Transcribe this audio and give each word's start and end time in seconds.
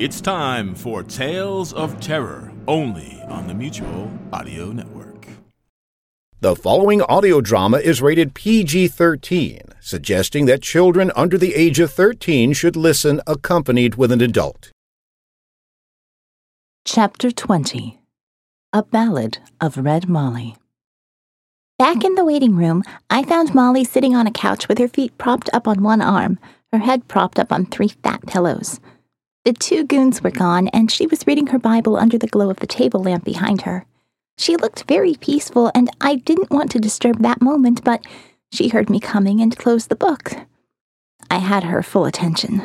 It's 0.00 0.20
time 0.20 0.74
for 0.74 1.04
Tales 1.04 1.72
of 1.72 2.00
Terror, 2.00 2.50
only 2.66 3.22
on 3.28 3.46
the 3.46 3.54
Mutual 3.54 4.10
Audio 4.32 4.72
Network. 4.72 5.28
The 6.40 6.56
following 6.56 7.00
audio 7.02 7.40
drama 7.40 7.78
is 7.78 8.02
rated 8.02 8.34
PG 8.34 8.88
13, 8.88 9.60
suggesting 9.78 10.46
that 10.46 10.62
children 10.62 11.12
under 11.14 11.38
the 11.38 11.54
age 11.54 11.78
of 11.78 11.92
13 11.92 12.54
should 12.54 12.74
listen 12.74 13.20
accompanied 13.28 13.94
with 13.94 14.10
an 14.10 14.20
adult. 14.20 14.72
Chapter 16.84 17.30
20 17.30 18.00
A 18.72 18.82
Ballad 18.82 19.38
of 19.60 19.78
Red 19.78 20.08
Molly. 20.08 20.56
Back 21.78 22.02
in 22.02 22.16
the 22.16 22.24
waiting 22.24 22.56
room, 22.56 22.82
I 23.10 23.22
found 23.22 23.54
Molly 23.54 23.84
sitting 23.84 24.16
on 24.16 24.26
a 24.26 24.32
couch 24.32 24.66
with 24.66 24.78
her 24.78 24.88
feet 24.88 25.16
propped 25.18 25.48
up 25.52 25.68
on 25.68 25.84
one 25.84 26.02
arm, 26.02 26.40
her 26.72 26.80
head 26.80 27.06
propped 27.06 27.38
up 27.38 27.52
on 27.52 27.66
three 27.66 27.94
fat 28.02 28.26
pillows. 28.26 28.80
The 29.44 29.52
two 29.52 29.84
goons 29.84 30.22
were 30.22 30.30
gone, 30.30 30.68
and 30.68 30.90
she 30.90 31.06
was 31.06 31.26
reading 31.26 31.48
her 31.48 31.58
Bible 31.58 31.96
under 31.96 32.16
the 32.16 32.26
glow 32.26 32.48
of 32.48 32.60
the 32.60 32.66
table 32.66 33.02
lamp 33.02 33.24
behind 33.24 33.62
her. 33.62 33.84
She 34.38 34.56
looked 34.56 34.88
very 34.88 35.14
peaceful, 35.14 35.70
and 35.74 35.90
I 36.00 36.16
didn't 36.16 36.50
want 36.50 36.70
to 36.70 36.78
disturb 36.78 37.20
that 37.20 37.42
moment, 37.42 37.84
but 37.84 38.04
she 38.50 38.68
heard 38.68 38.88
me 38.88 39.00
coming 39.00 39.40
and 39.40 39.56
closed 39.56 39.90
the 39.90 39.96
book. 39.96 40.32
I 41.30 41.38
had 41.38 41.64
her 41.64 41.82
full 41.82 42.06
attention. 42.06 42.62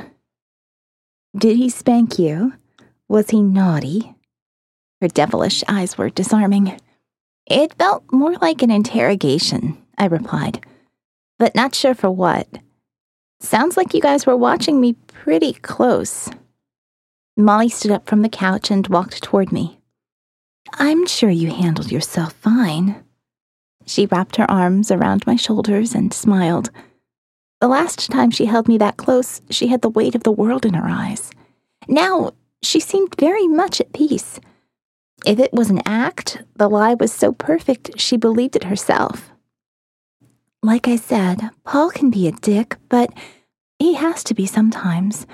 Did 1.38 1.58
he 1.58 1.70
spank 1.70 2.18
you? 2.18 2.54
Was 3.08 3.30
he 3.30 3.42
naughty? 3.42 4.16
Her 5.02 5.08
devilish 5.08 5.64
eyes 5.68 5.98
were 5.98 6.10
disarming. 6.10 6.80
It 7.46 7.74
felt 7.74 8.04
more 8.12 8.36
like 8.36 8.62
an 8.62 8.72
interrogation, 8.72 9.78
I 9.98 10.06
replied, 10.06 10.66
but 11.38 11.56
not 11.56 11.76
sure 11.76 11.96
for 11.96 12.10
what. 12.10 12.48
Sounds 13.42 13.76
like 13.76 13.94
you 13.94 14.02
guys 14.02 14.26
were 14.26 14.38
watching 14.38 14.80
me 14.80 14.94
pretty 15.08 15.54
close. 15.54 16.30
Molly 17.40 17.70
stood 17.70 17.92
up 17.92 18.06
from 18.06 18.22
the 18.22 18.30
couch 18.30 18.70
and 18.70 18.86
walked 18.88 19.24
toward 19.24 19.52
me. 19.52 19.80
I'm 20.74 21.08
sure 21.08 21.30
you 21.30 21.54
handled 21.54 21.92
yourself 21.92 22.34
fine. 22.34 23.04
She 23.86 24.06
wrapped 24.06 24.36
her 24.36 24.50
arms 24.52 24.92
around 24.92 25.26
my 25.26 25.38
shoulders 25.38 25.96
and 25.96 26.14
smiled. 26.14 26.70
The 27.62 27.70
last 27.70 28.12
time 28.12 28.30
she 28.30 28.46
held 28.46 28.68
me 28.68 28.78
that 28.80 28.98
close, 28.98 29.42
she 29.50 29.68
had 29.68 29.82
the 29.82 29.90
weight 29.90 30.16
of 30.16 30.24
the 30.24 30.32
world 30.32 30.66
in 30.66 30.74
her 30.74 30.88
eyes. 30.88 31.32
Now, 31.88 32.34
she 32.62 32.80
seemed 32.80 33.16
very 33.18 33.48
much 33.48 33.80
at 33.80 33.94
peace. 33.94 34.40
If 35.26 35.40
it 35.40 35.54
was 35.54 35.70
an 35.70 35.82
act, 35.86 36.44
the 36.56 36.70
lie 36.70 36.94
was 36.94 37.12
so 37.12 37.32
perfect 37.32 38.00
she 38.00 38.18
believed 38.18 38.58
it 38.58 38.66
herself. 38.66 39.32
Like 40.62 40.90
I 40.90 40.98
said, 40.98 41.50
Paul 41.64 41.90
can 41.90 42.10
be 42.10 42.28
a 42.28 42.34
dick, 42.34 42.76
but 42.90 43.14
he 43.80 43.94
has 43.94 44.26
to 44.26 44.34
be 44.34 44.46
sometimes. 44.46 45.26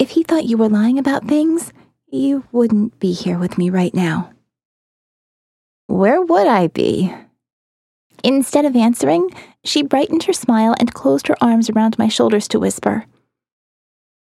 If 0.00 0.08
he 0.12 0.22
thought 0.22 0.46
you 0.46 0.56
were 0.56 0.70
lying 0.70 0.98
about 0.98 1.28
things, 1.28 1.74
you 2.10 2.44
wouldn't 2.52 2.98
be 2.98 3.12
here 3.12 3.38
with 3.38 3.58
me 3.58 3.68
right 3.68 3.92
now. 3.92 4.30
Where 5.88 6.22
would 6.22 6.46
I 6.46 6.68
be? 6.68 7.14
Instead 8.24 8.64
of 8.64 8.74
answering, 8.74 9.28
she 9.62 9.82
brightened 9.82 10.22
her 10.22 10.32
smile 10.32 10.74
and 10.80 10.94
closed 10.94 11.28
her 11.28 11.36
arms 11.42 11.68
around 11.68 11.98
my 11.98 12.08
shoulders 12.08 12.48
to 12.48 12.58
whisper. 12.58 13.04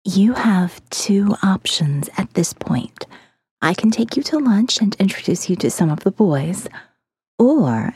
You 0.03 0.33
have 0.33 0.81
two 0.89 1.35
options 1.43 2.09
at 2.17 2.33
this 2.33 2.53
point. 2.53 3.05
I 3.61 3.75
can 3.75 3.91
take 3.91 4.17
you 4.17 4.23
to 4.23 4.39
lunch 4.39 4.81
and 4.81 4.95
introduce 4.95 5.47
you 5.47 5.55
to 5.57 5.69
some 5.69 5.91
of 5.91 5.99
the 5.99 6.11
boys, 6.11 6.67
or 7.37 7.93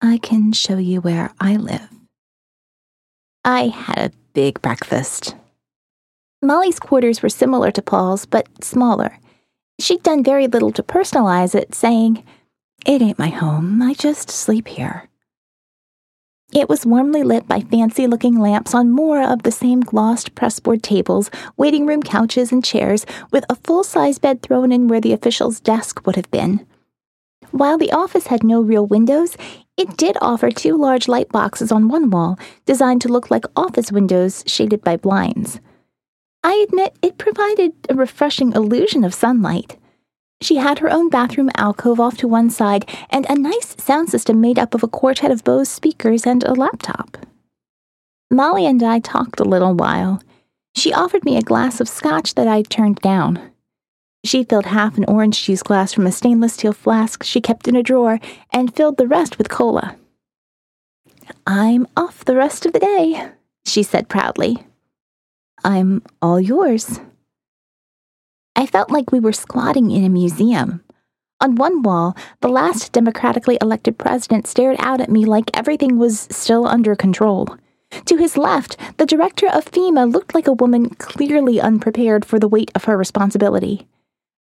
I 0.00 0.16
can 0.16 0.54
show 0.54 0.78
you 0.78 1.02
where 1.02 1.34
I 1.38 1.56
live. 1.56 1.90
I 3.44 3.66
had 3.66 3.98
a 3.98 4.16
big 4.32 4.62
breakfast. 4.62 5.34
Molly's 6.44 6.80
quarters 6.80 7.22
were 7.22 7.28
similar 7.28 7.70
to 7.70 7.80
Paul's, 7.80 8.26
but 8.26 8.48
smaller. 8.64 9.16
She'd 9.78 10.02
done 10.02 10.24
very 10.24 10.48
little 10.48 10.72
to 10.72 10.82
personalize 10.82 11.54
it, 11.54 11.72
saying, 11.72 12.24
It 12.84 13.00
ain't 13.00 13.18
my 13.18 13.28
home, 13.28 13.80
I 13.80 13.94
just 13.94 14.28
sleep 14.28 14.66
here. 14.66 15.08
It 16.52 16.68
was 16.68 16.84
warmly 16.84 17.22
lit 17.22 17.46
by 17.46 17.60
fancy 17.60 18.08
looking 18.08 18.40
lamps 18.40 18.74
on 18.74 18.90
more 18.90 19.22
of 19.22 19.44
the 19.44 19.52
same 19.52 19.82
glossed 19.82 20.34
pressboard 20.34 20.82
tables, 20.82 21.30
waiting 21.56 21.86
room 21.86 22.02
couches, 22.02 22.50
and 22.50 22.64
chairs, 22.64 23.06
with 23.30 23.44
a 23.48 23.54
full 23.54 23.84
size 23.84 24.18
bed 24.18 24.42
thrown 24.42 24.72
in 24.72 24.88
where 24.88 25.00
the 25.00 25.12
official's 25.12 25.60
desk 25.60 26.04
would 26.04 26.16
have 26.16 26.30
been. 26.32 26.66
While 27.52 27.78
the 27.78 27.92
office 27.92 28.26
had 28.26 28.42
no 28.42 28.60
real 28.60 28.84
windows, 28.84 29.36
it 29.76 29.96
did 29.96 30.16
offer 30.20 30.50
two 30.50 30.76
large 30.76 31.06
light 31.06 31.28
boxes 31.28 31.70
on 31.70 31.88
one 31.88 32.10
wall, 32.10 32.36
designed 32.66 33.00
to 33.02 33.08
look 33.08 33.30
like 33.30 33.44
office 33.54 33.92
windows 33.92 34.42
shaded 34.48 34.82
by 34.82 34.96
blinds. 34.96 35.60
I 36.44 36.64
admit 36.68 36.96
it 37.02 37.18
provided 37.18 37.72
a 37.88 37.94
refreshing 37.94 38.52
illusion 38.52 39.04
of 39.04 39.14
sunlight. 39.14 39.76
She 40.40 40.56
had 40.56 40.80
her 40.80 40.90
own 40.90 41.08
bathroom 41.08 41.50
alcove 41.56 42.00
off 42.00 42.16
to 42.18 42.28
one 42.28 42.50
side 42.50 42.88
and 43.10 43.26
a 43.28 43.36
nice 43.36 43.76
sound 43.80 44.10
system 44.10 44.40
made 44.40 44.58
up 44.58 44.74
of 44.74 44.82
a 44.82 44.88
quartet 44.88 45.30
of 45.30 45.44
Bose 45.44 45.68
speakers 45.68 46.26
and 46.26 46.42
a 46.42 46.52
laptop. 46.52 47.16
Molly 48.30 48.66
and 48.66 48.82
I 48.82 48.98
talked 48.98 49.38
a 49.38 49.44
little 49.44 49.74
while. 49.74 50.20
She 50.74 50.92
offered 50.92 51.24
me 51.24 51.36
a 51.36 51.42
glass 51.42 51.80
of 51.80 51.88
scotch 51.88 52.34
that 52.34 52.48
I 52.48 52.62
turned 52.62 52.96
down. 52.96 53.52
She 54.24 54.42
filled 54.42 54.66
half 54.66 54.96
an 54.98 55.04
orange 55.06 55.44
juice 55.44 55.62
glass 55.62 55.92
from 55.92 56.06
a 56.06 56.12
stainless 56.12 56.54
steel 56.54 56.72
flask 56.72 57.22
she 57.22 57.40
kept 57.40 57.68
in 57.68 57.76
a 57.76 57.82
drawer 57.82 58.18
and 58.52 58.74
filled 58.74 58.96
the 58.96 59.06
rest 59.06 59.38
with 59.38 59.48
cola. 59.48 59.96
I'm 61.46 61.86
off 61.96 62.24
the 62.24 62.36
rest 62.36 62.66
of 62.66 62.72
the 62.72 62.80
day, 62.80 63.30
she 63.64 63.82
said 63.82 64.08
proudly. 64.08 64.64
I'm 65.64 66.02
all 66.20 66.40
yours. 66.40 67.00
I 68.56 68.66
felt 68.66 68.90
like 68.90 69.12
we 69.12 69.20
were 69.20 69.32
squatting 69.32 69.90
in 69.90 70.04
a 70.04 70.08
museum. 70.08 70.82
On 71.40 71.56
one 71.56 71.82
wall, 71.82 72.16
the 72.40 72.48
last 72.48 72.92
democratically 72.92 73.58
elected 73.60 73.98
president 73.98 74.46
stared 74.46 74.76
out 74.78 75.00
at 75.00 75.10
me 75.10 75.24
like 75.24 75.50
everything 75.54 75.98
was 75.98 76.28
still 76.30 76.66
under 76.66 76.94
control. 76.94 77.56
To 78.06 78.16
his 78.16 78.36
left, 78.36 78.76
the 78.96 79.06
director 79.06 79.48
of 79.48 79.70
FEMA 79.70 80.10
looked 80.12 80.34
like 80.34 80.46
a 80.46 80.52
woman 80.52 80.90
clearly 80.90 81.60
unprepared 81.60 82.24
for 82.24 82.38
the 82.38 82.48
weight 82.48 82.70
of 82.74 82.84
her 82.84 82.96
responsibility. 82.96 83.86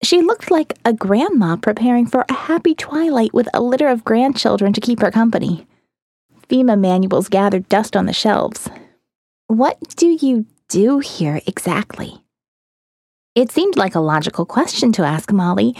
She 0.03 0.21
looked 0.21 0.51
like 0.51 0.77
a 0.83 0.93
grandma 0.93 1.55
preparing 1.55 2.05
for 2.05 2.25
a 2.29 2.33
happy 2.33 2.75
twilight 2.75 3.33
with 3.33 3.47
a 3.53 3.61
litter 3.61 3.87
of 3.87 4.05
grandchildren 4.05 4.73
to 4.73 4.81
keep 4.81 5.01
her 5.01 5.11
company. 5.11 5.67
FEMA 6.49 6.79
manuals 6.79 7.29
gathered 7.29 7.67
dust 7.69 7.95
on 7.95 8.05
the 8.05 8.13
shelves. 8.13 8.69
What 9.47 9.77
do 9.95 10.07
you 10.07 10.45
do 10.69 10.99
here 10.99 11.41
exactly? 11.45 12.21
It 13.35 13.51
seemed 13.51 13.77
like 13.77 13.95
a 13.95 13.99
logical 13.99 14.45
question 14.45 14.91
to 14.93 15.03
ask 15.03 15.31
Molly. 15.31 15.75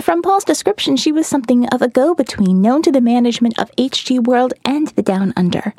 From 0.00 0.22
Paul's 0.22 0.44
description, 0.44 0.96
she 0.96 1.12
was 1.12 1.26
something 1.26 1.66
of 1.68 1.82
a 1.82 1.88
go 1.88 2.14
between 2.14 2.60
known 2.60 2.82
to 2.82 2.92
the 2.92 3.00
management 3.00 3.58
of 3.58 3.74
HG 3.76 4.24
World 4.26 4.54
and 4.64 4.88
the 4.88 5.02
Down 5.02 5.32
Under. 5.36 5.74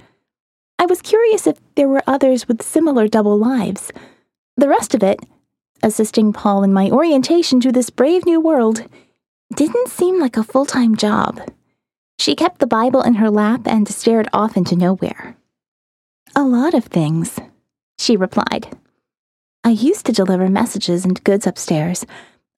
I 0.79 0.85
was 0.85 1.01
curious 1.01 1.45
if 1.45 1.59
there 1.75 1.87
were 1.87 2.03
others 2.07 2.47
with 2.47 2.63
similar 2.63 3.07
double 3.07 3.37
lives. 3.37 3.91
The 4.57 4.67
rest 4.67 4.95
of 4.95 5.03
it, 5.03 5.19
assisting 5.83 6.33
Paul 6.33 6.63
in 6.63 6.73
my 6.73 6.89
orientation 6.89 7.59
to 7.61 7.71
this 7.71 7.89
brave 7.89 8.25
new 8.25 8.41
world, 8.41 8.87
didn't 9.55 9.89
seem 9.89 10.19
like 10.19 10.37
a 10.37 10.43
full 10.43 10.65
time 10.65 10.95
job. 10.95 11.39
She 12.17 12.35
kept 12.35 12.59
the 12.59 12.67
Bible 12.67 13.01
in 13.01 13.15
her 13.15 13.29
lap 13.29 13.61
and 13.65 13.87
stared 13.87 14.27
off 14.33 14.57
into 14.57 14.75
nowhere. 14.75 15.37
A 16.35 16.43
lot 16.43 16.73
of 16.73 16.85
things, 16.85 17.39
she 18.01 18.17
replied. 18.17 18.75
I 19.63 19.69
used 19.69 20.05
to 20.07 20.11
deliver 20.11 20.49
messages 20.49 21.05
and 21.05 21.23
goods 21.23 21.45
upstairs. 21.45 22.05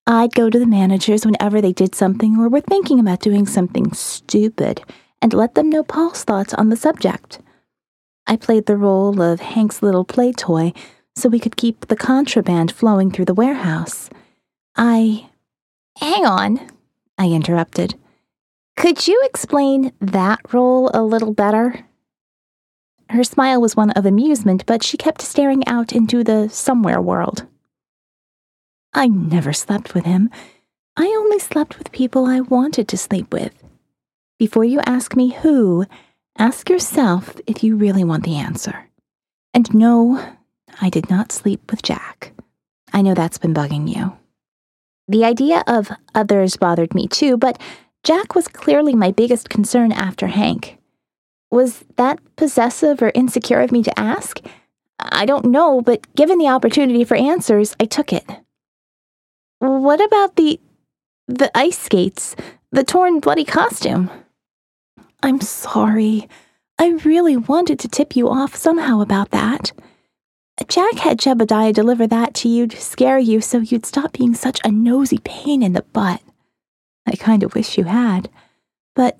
I'd 0.07 0.33
go 0.33 0.49
to 0.49 0.59
the 0.59 0.65
managers 0.65 1.25
whenever 1.25 1.61
they 1.61 1.73
did 1.73 1.95
something 1.95 2.37
or 2.37 2.49
were 2.49 2.61
thinking 2.61 2.99
about 2.99 3.19
doing 3.19 3.45
something 3.45 3.93
stupid 3.93 4.81
and 5.21 5.33
let 5.33 5.55
them 5.55 5.69
know 5.69 5.83
Paul's 5.83 6.23
thoughts 6.23 6.53
on 6.53 6.69
the 6.69 6.75
subject. 6.75 7.39
I 8.25 8.37
played 8.37 8.65
the 8.65 8.77
role 8.77 9.21
of 9.21 9.41
Hank's 9.41 9.83
little 9.83 10.05
play 10.05 10.31
toy 10.31 10.73
so 11.15 11.29
we 11.29 11.39
could 11.39 11.57
keep 11.57 11.87
the 11.87 11.95
contraband 11.95 12.71
flowing 12.71 13.11
through 13.11 13.25
the 13.25 13.33
warehouse. 13.33 14.09
I. 14.75 15.29
Hang 15.99 16.25
on, 16.25 16.59
I 17.17 17.27
interrupted. 17.27 17.95
Could 18.75 19.07
you 19.07 19.21
explain 19.25 19.91
that 19.99 20.39
role 20.51 20.89
a 20.93 21.03
little 21.03 21.33
better? 21.33 21.85
Her 23.09 23.23
smile 23.23 23.61
was 23.61 23.75
one 23.75 23.91
of 23.91 24.05
amusement, 24.05 24.65
but 24.65 24.83
she 24.83 24.97
kept 24.97 25.21
staring 25.21 25.67
out 25.67 25.93
into 25.93 26.23
the 26.23 26.49
somewhere 26.49 27.01
world. 27.01 27.45
I 28.93 29.07
never 29.07 29.53
slept 29.53 29.93
with 29.93 30.05
him. 30.05 30.29
I 30.95 31.05
only 31.05 31.39
slept 31.39 31.77
with 31.77 31.91
people 31.91 32.25
I 32.25 32.41
wanted 32.41 32.87
to 32.87 32.97
sleep 32.97 33.33
with. 33.33 33.53
Before 34.37 34.63
you 34.63 34.79
ask 34.85 35.15
me 35.15 35.29
who, 35.29 35.85
ask 36.37 36.69
yourself 36.69 37.35
if 37.47 37.63
you 37.63 37.75
really 37.75 38.03
want 38.03 38.23
the 38.23 38.35
answer. 38.35 38.89
And 39.53 39.73
no, 39.73 40.35
I 40.81 40.89
did 40.89 41.09
not 41.09 41.31
sleep 41.31 41.71
with 41.71 41.81
Jack. 41.81 42.33
I 42.91 43.01
know 43.01 43.13
that's 43.13 43.37
been 43.37 43.53
bugging 43.53 43.93
you. 43.93 44.15
The 45.07 45.25
idea 45.25 45.63
of 45.67 45.91
others 46.15 46.57
bothered 46.57 46.93
me 46.93 47.07
too, 47.07 47.37
but 47.37 47.59
Jack 48.03 48.35
was 48.35 48.47
clearly 48.47 48.95
my 48.95 49.11
biggest 49.11 49.49
concern 49.49 49.91
after 49.91 50.27
Hank. 50.27 50.77
Was 51.53 51.85
that 51.97 52.17
possessive 52.35 53.03
or 53.03 53.11
insecure 53.13 53.61
of 53.61 53.71
me 53.71 53.83
to 53.83 53.99
ask? 53.99 54.39
I 54.97 55.27
don't 55.27 55.45
know, 55.45 55.81
but 55.81 56.11
given 56.15 56.39
the 56.39 56.47
opportunity 56.47 57.03
for 57.03 57.13
answers, 57.13 57.75
I 57.79 57.85
took 57.85 58.11
it. 58.11 58.25
What 59.59 60.03
about 60.03 60.35
the. 60.35 60.59
the 61.27 61.55
ice 61.55 61.77
skates? 61.77 62.35
The 62.71 62.83
torn, 62.83 63.19
bloody 63.19 63.45
costume? 63.45 64.09
I'm 65.21 65.41
sorry. 65.41 66.27
I 66.79 66.97
really 67.05 67.37
wanted 67.37 67.77
to 67.81 67.87
tip 67.87 68.15
you 68.15 68.29
off 68.29 68.55
somehow 68.55 69.01
about 69.01 69.29
that. 69.29 69.73
Jack 70.67 70.95
had 70.95 71.19
Jebediah 71.19 71.71
deliver 71.71 72.07
that 72.07 72.33
to 72.33 72.49
you 72.49 72.65
to 72.65 72.81
scare 72.81 73.19
you 73.19 73.41
so 73.41 73.59
you'd 73.59 73.85
stop 73.85 74.13
being 74.13 74.33
such 74.33 74.59
a 74.65 74.71
nosy 74.71 75.19
pain 75.19 75.61
in 75.61 75.73
the 75.73 75.83
butt. 75.93 76.23
I 77.05 77.15
kind 77.15 77.43
of 77.43 77.53
wish 77.53 77.77
you 77.77 77.83
had. 77.83 78.27
But, 78.95 79.19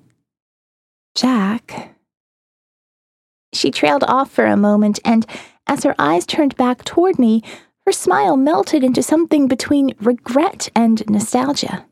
Jack. 1.14 1.94
She 3.54 3.70
trailed 3.70 4.04
off 4.04 4.30
for 4.30 4.46
a 4.46 4.56
moment, 4.56 4.98
and 5.04 5.26
as 5.66 5.84
her 5.84 5.94
eyes 5.98 6.26
turned 6.26 6.56
back 6.56 6.84
toward 6.84 7.18
me, 7.18 7.42
her 7.86 7.92
smile 7.92 8.36
melted 8.36 8.82
into 8.82 9.02
something 9.02 9.46
between 9.48 9.94
regret 10.00 10.68
and 10.74 11.02
nostalgia. 11.08 11.86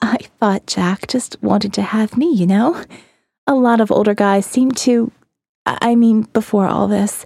I 0.00 0.18
thought 0.38 0.66
Jack 0.66 1.06
just 1.08 1.42
wanted 1.42 1.72
to 1.74 1.82
have 1.82 2.16
me, 2.16 2.32
you 2.32 2.46
know? 2.46 2.82
A 3.46 3.54
lot 3.54 3.80
of 3.80 3.90
older 3.90 4.14
guys 4.14 4.44
seem 4.44 4.70
to. 4.72 5.10
I 5.64 5.94
mean, 5.94 6.22
before 6.32 6.66
all 6.66 6.86
this. 6.86 7.24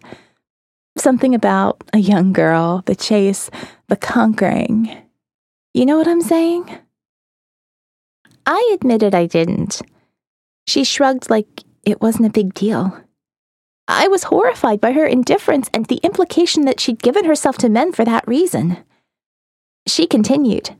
Something 0.96 1.34
about 1.34 1.82
a 1.92 1.98
young 1.98 2.32
girl, 2.32 2.82
the 2.86 2.94
chase, 2.94 3.50
the 3.88 3.96
conquering. 3.96 4.96
You 5.74 5.86
know 5.86 5.98
what 5.98 6.08
I'm 6.08 6.22
saying? 6.22 6.78
I 8.46 8.70
admitted 8.74 9.14
I 9.14 9.26
didn't. 9.26 9.82
She 10.66 10.84
shrugged 10.84 11.30
like 11.30 11.64
it 11.84 12.00
wasn't 12.00 12.26
a 12.26 12.30
big 12.30 12.54
deal. 12.54 13.00
I 13.88 14.08
was 14.08 14.24
horrified 14.24 14.80
by 14.80 14.92
her 14.92 15.06
indifference 15.06 15.68
and 15.74 15.86
the 15.86 15.96
implication 16.04 16.64
that 16.64 16.78
she'd 16.78 17.02
given 17.02 17.24
herself 17.24 17.58
to 17.58 17.68
men 17.68 17.92
for 17.92 18.04
that 18.04 18.26
reason. 18.28 18.78
She 19.86 20.06
continued. 20.06 20.76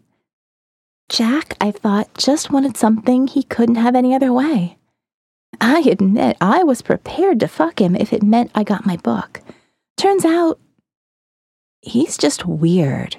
Jack, 1.09 1.57
I 1.61 1.73
thought, 1.73 2.15
just 2.17 2.53
wanted 2.53 2.77
something 2.77 3.27
he 3.27 3.43
couldn't 3.43 3.75
have 3.75 3.97
any 3.97 4.15
other 4.15 4.33
way. 4.33 4.79
I 5.61 5.81
admit 5.81 6.37
I 6.41 6.63
was 6.63 6.83
prepared 6.83 7.41
to 7.41 7.49
fuck 7.49 7.81
him 7.81 7.97
if 7.97 8.13
it 8.13 8.23
meant 8.23 8.53
I 8.55 8.63
got 8.63 8.87
my 8.87 8.97
book. 8.97 9.41
Turns 9.97 10.25
out, 10.25 10.61
he's 11.83 12.17
just 12.17 12.47
weird. 12.47 13.17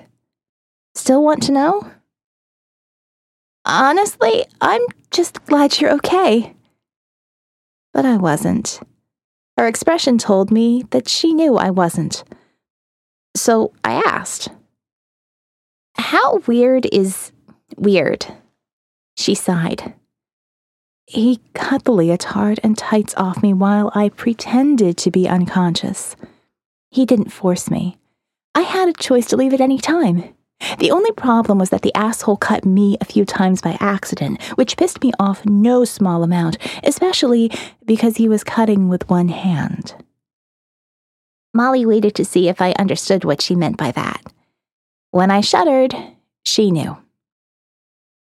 Still 0.96 1.24
want 1.24 1.44
to 1.44 1.52
know? 1.52 1.92
Honestly, 3.66 4.46
I'm 4.62 4.82
just 5.12 5.46
glad 5.46 5.80
you're 5.80 5.94
okay. 5.96 6.56
But 7.94 8.06
I 8.06 8.18
wasn't. 8.18 8.80
Her 9.58 9.68
expression 9.68 10.18
told 10.18 10.52
me 10.52 10.86
that 10.92 11.08
she 11.08 11.34
knew 11.34 11.58
I 11.58 11.70
wasn't. 11.70 12.24
So 13.36 13.74
I 13.84 14.02
asked, 14.06 14.50
How 15.96 16.38
weird 16.48 16.88
is 16.92 17.32
weird? 17.78 18.26
She 19.16 19.36
sighed. 19.36 19.94
He 21.06 21.42
cut 21.54 21.84
the 21.84 21.92
leotard 21.92 22.60
and 22.64 22.78
tights 22.78 23.14
off 23.18 23.44
me 23.44 23.54
while 23.54 23.92
I 23.94 24.10
pretended 24.10 24.98
to 24.98 25.12
be 25.12 25.28
unconscious. 25.28 26.16
He 26.90 27.06
didn't 27.06 27.34
force 27.34 27.70
me. 27.70 27.98
I 28.56 28.62
had 28.62 28.88
a 28.88 28.94
choice 28.94 29.28
to 29.28 29.38
leave 29.38 29.54
at 29.54 29.62
any 29.62 29.78
time. 29.78 30.34
The 30.80 30.92
only 30.92 31.12
problem 31.12 31.58
was 31.58 31.70
that 31.70 31.82
the 31.82 31.96
asshole 31.96 32.38
cut 32.38 32.66
me 32.66 32.98
a 33.02 33.06
few 33.06 33.26
times 33.26 33.62
by 33.62 33.78
accident, 33.80 34.42
which 34.56 34.78
pissed 34.78 35.04
me 35.04 35.12
off 35.20 35.46
no 35.46 35.86
small 35.86 36.24
amount, 36.24 36.58
especially 36.84 37.52
because 37.86 38.18
he 38.18 38.30
was 38.30 38.44
cutting 38.44 38.88
with 38.88 39.10
one 39.10 39.30
hand. 39.30 39.96
Molly 41.54 41.86
waited 41.86 42.16
to 42.16 42.26
see 42.26 42.48
if 42.48 42.62
I 42.62 42.72
understood 42.74 43.26
what 43.26 43.42
she 43.42 43.56
meant 43.56 43.78
by 43.78 43.92
that. 43.92 44.22
When 45.10 45.30
I 45.32 45.42
shuddered, 45.42 45.94
she 46.46 46.72
knew. 46.72 46.98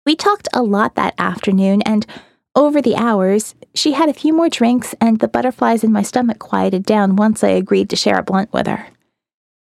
We 0.05 0.17
talked 0.17 0.49
a 0.53 0.63
lot 0.63 0.97
that 0.97 1.15
afternoon, 1.19 1.83
and 1.83 2.05
over 2.57 2.83
the 2.83 2.97
hours, 2.97 3.55
she 3.75 3.93
had 3.93 4.09
a 4.09 4.15
few 4.15 4.33
more 4.33 4.49
drinks, 4.49 4.95
and 5.01 5.21
the 5.21 5.29
butterflies 5.29 5.85
in 5.85 5.93
my 5.93 6.03
stomach 6.03 6.41
quieted 6.41 6.85
down 6.85 7.15
once 7.15 7.45
I 7.45 7.51
agreed 7.51 7.89
to 7.91 7.97
share 7.97 8.19
a 8.19 8.23
blunt 8.23 8.53
with 8.53 8.67
her. 8.67 8.89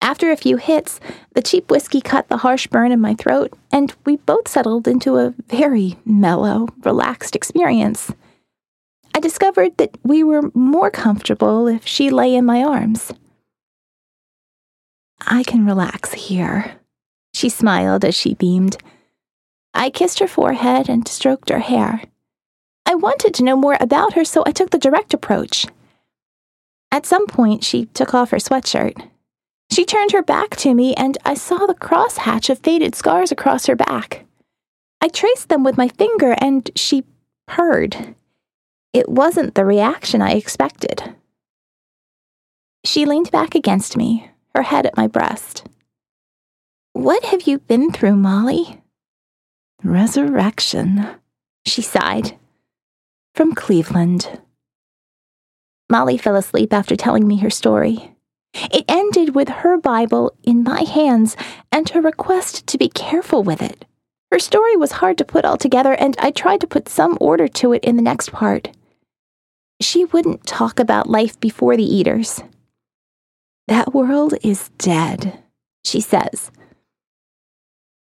After 0.02 0.32
a 0.32 0.38
few 0.38 0.58
hits, 0.58 1.00
the 1.34 1.42
cheap 1.42 1.70
whiskey 1.70 2.02
cut 2.02 2.30
the 2.30 2.38
harsh 2.38 2.68
burn 2.68 2.92
in 2.92 3.02
my 3.02 3.16
throat, 3.16 3.52
and 3.72 3.94
we 4.06 4.16
both 4.18 4.48
settled 4.48 4.88
into 4.88 5.18
a 5.18 5.34
very 5.50 5.98
mellow, 6.06 6.70
relaxed 6.84 7.36
experience. 7.36 8.12
I 9.14 9.20
discovered 9.20 9.78
that 9.78 9.98
we 10.04 10.24
were 10.24 10.52
more 10.54 10.90
comfortable 10.90 11.68
if 11.68 11.86
she 11.86 12.10
lay 12.10 12.34
in 12.34 12.46
my 12.46 12.64
arms. 12.64 13.12
I 15.28 15.44
can 15.44 15.66
relax 15.66 16.14
here. 16.14 16.80
She 17.34 17.50
smiled 17.50 18.06
as 18.06 18.16
she 18.16 18.36
beamed. 18.36 18.78
I 19.74 19.90
kissed 19.90 20.20
her 20.20 20.28
forehead 20.28 20.90
and 20.90 21.08
stroked 21.08 21.50
her 21.50 21.60
hair. 21.60 22.02
I 22.86 22.96
wanted 22.96 23.34
to 23.36 23.44
know 23.44 23.56
more 23.56 23.78
about 23.80 24.14
her, 24.14 24.24
so 24.24 24.44
I 24.46 24.52
took 24.52 24.72
the 24.72 24.80
direct 24.80 25.14
approach. 25.14 25.66
At 26.92 27.06
some 27.06 27.28
point, 27.28 27.64
she 27.64 27.86
took 27.86 28.14
off 28.14 28.32
her 28.32 28.38
sweatshirt. 28.38 29.10
She 29.72 29.86
turned 29.86 30.12
her 30.12 30.24
back 30.24 30.56
to 30.58 30.74
me, 30.74 30.94
and 30.96 31.18
I 31.26 31.36
saw 31.36 31.66
the 31.66 31.76
crosshatch 31.76 32.50
of 32.50 32.60
faded 32.60 32.96
scars 32.96 33.32
across 33.32 33.68
her 33.68 33.76
back. 33.76 34.26
I 35.02 35.08
traced 35.08 35.50
them 35.50 35.64
with 35.64 35.78
my 35.78 35.88
finger, 35.88 36.36
and 36.40 36.70
she 36.76 37.06
purred. 37.48 38.16
It 38.94 39.08
wasn't 39.08 39.56
the 39.56 39.66
reaction 39.66 40.22
I 40.22 40.32
expected. 40.32 41.16
She 42.84 43.06
leaned 43.06 43.32
back 43.32 43.56
against 43.56 43.96
me, 43.96 44.32
her 44.56 44.64
head 44.64 44.86
at 44.86 44.98
my 44.98 45.08
breast. 45.08 45.68
What 46.94 47.24
have 47.26 47.44
you 47.44 47.60
been 47.60 47.92
through, 47.92 48.16
Molly? 48.16 48.82
Resurrection, 49.84 51.08
she 51.66 51.82
sighed. 51.82 52.38
From 53.36 53.54
Cleveland. 53.54 54.42
Molly 55.90 56.18
fell 56.18 56.36
asleep 56.36 56.74
after 56.74 56.96
telling 56.96 57.28
me 57.28 57.38
her 57.38 57.50
story. 57.50 58.16
It 58.54 58.86
ended 58.88 59.36
with 59.36 59.50
her 59.50 59.78
Bible 59.78 60.36
in 60.44 60.64
my 60.64 60.82
hands 60.82 61.36
and 61.72 61.88
her 61.90 62.02
request 62.02 62.66
to 62.68 62.78
be 62.78 62.90
careful 62.90 63.44
with 63.44 63.62
it. 63.62 63.86
Her 64.32 64.40
story 64.40 64.76
was 64.76 64.94
hard 64.94 65.18
to 65.18 65.26
put 65.26 65.46
all 65.46 65.58
together, 65.58 65.94
and 65.94 66.16
I 66.20 66.32
tried 66.32 66.62
to 66.62 66.68
put 66.68 66.90
some 66.90 67.18
order 67.20 67.48
to 67.48 67.74
it 67.74 67.84
in 67.84 67.96
the 67.96 68.02
next 68.02 68.32
part. 68.32 68.70
She 69.82 70.06
wouldn't 70.06 70.46
talk 70.46 70.80
about 70.80 71.10
life 71.10 71.40
before 71.40 71.76
the 71.78 71.84
eaters. 71.84 72.44
That 73.68 73.94
world 73.94 74.34
is 74.44 74.70
dead, 74.78 75.40
she 75.84 76.02
says. 76.02 76.52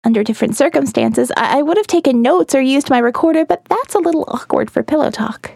Under 0.04 0.22
different 0.22 0.56
circumstances, 0.56 1.32
I, 1.36 1.58
I 1.58 1.62
would 1.62 1.78
have 1.78 1.86
taken 1.86 2.22
notes 2.22 2.54
or 2.54 2.60
used 2.60 2.90
my 2.90 2.98
recorder, 2.98 3.44
but 3.44 3.64
that's 3.66 3.94
a 3.94 3.98
little 4.00 4.24
awkward 4.28 4.70
for 4.70 4.82
pillow 4.82 5.10
talk. 5.10 5.52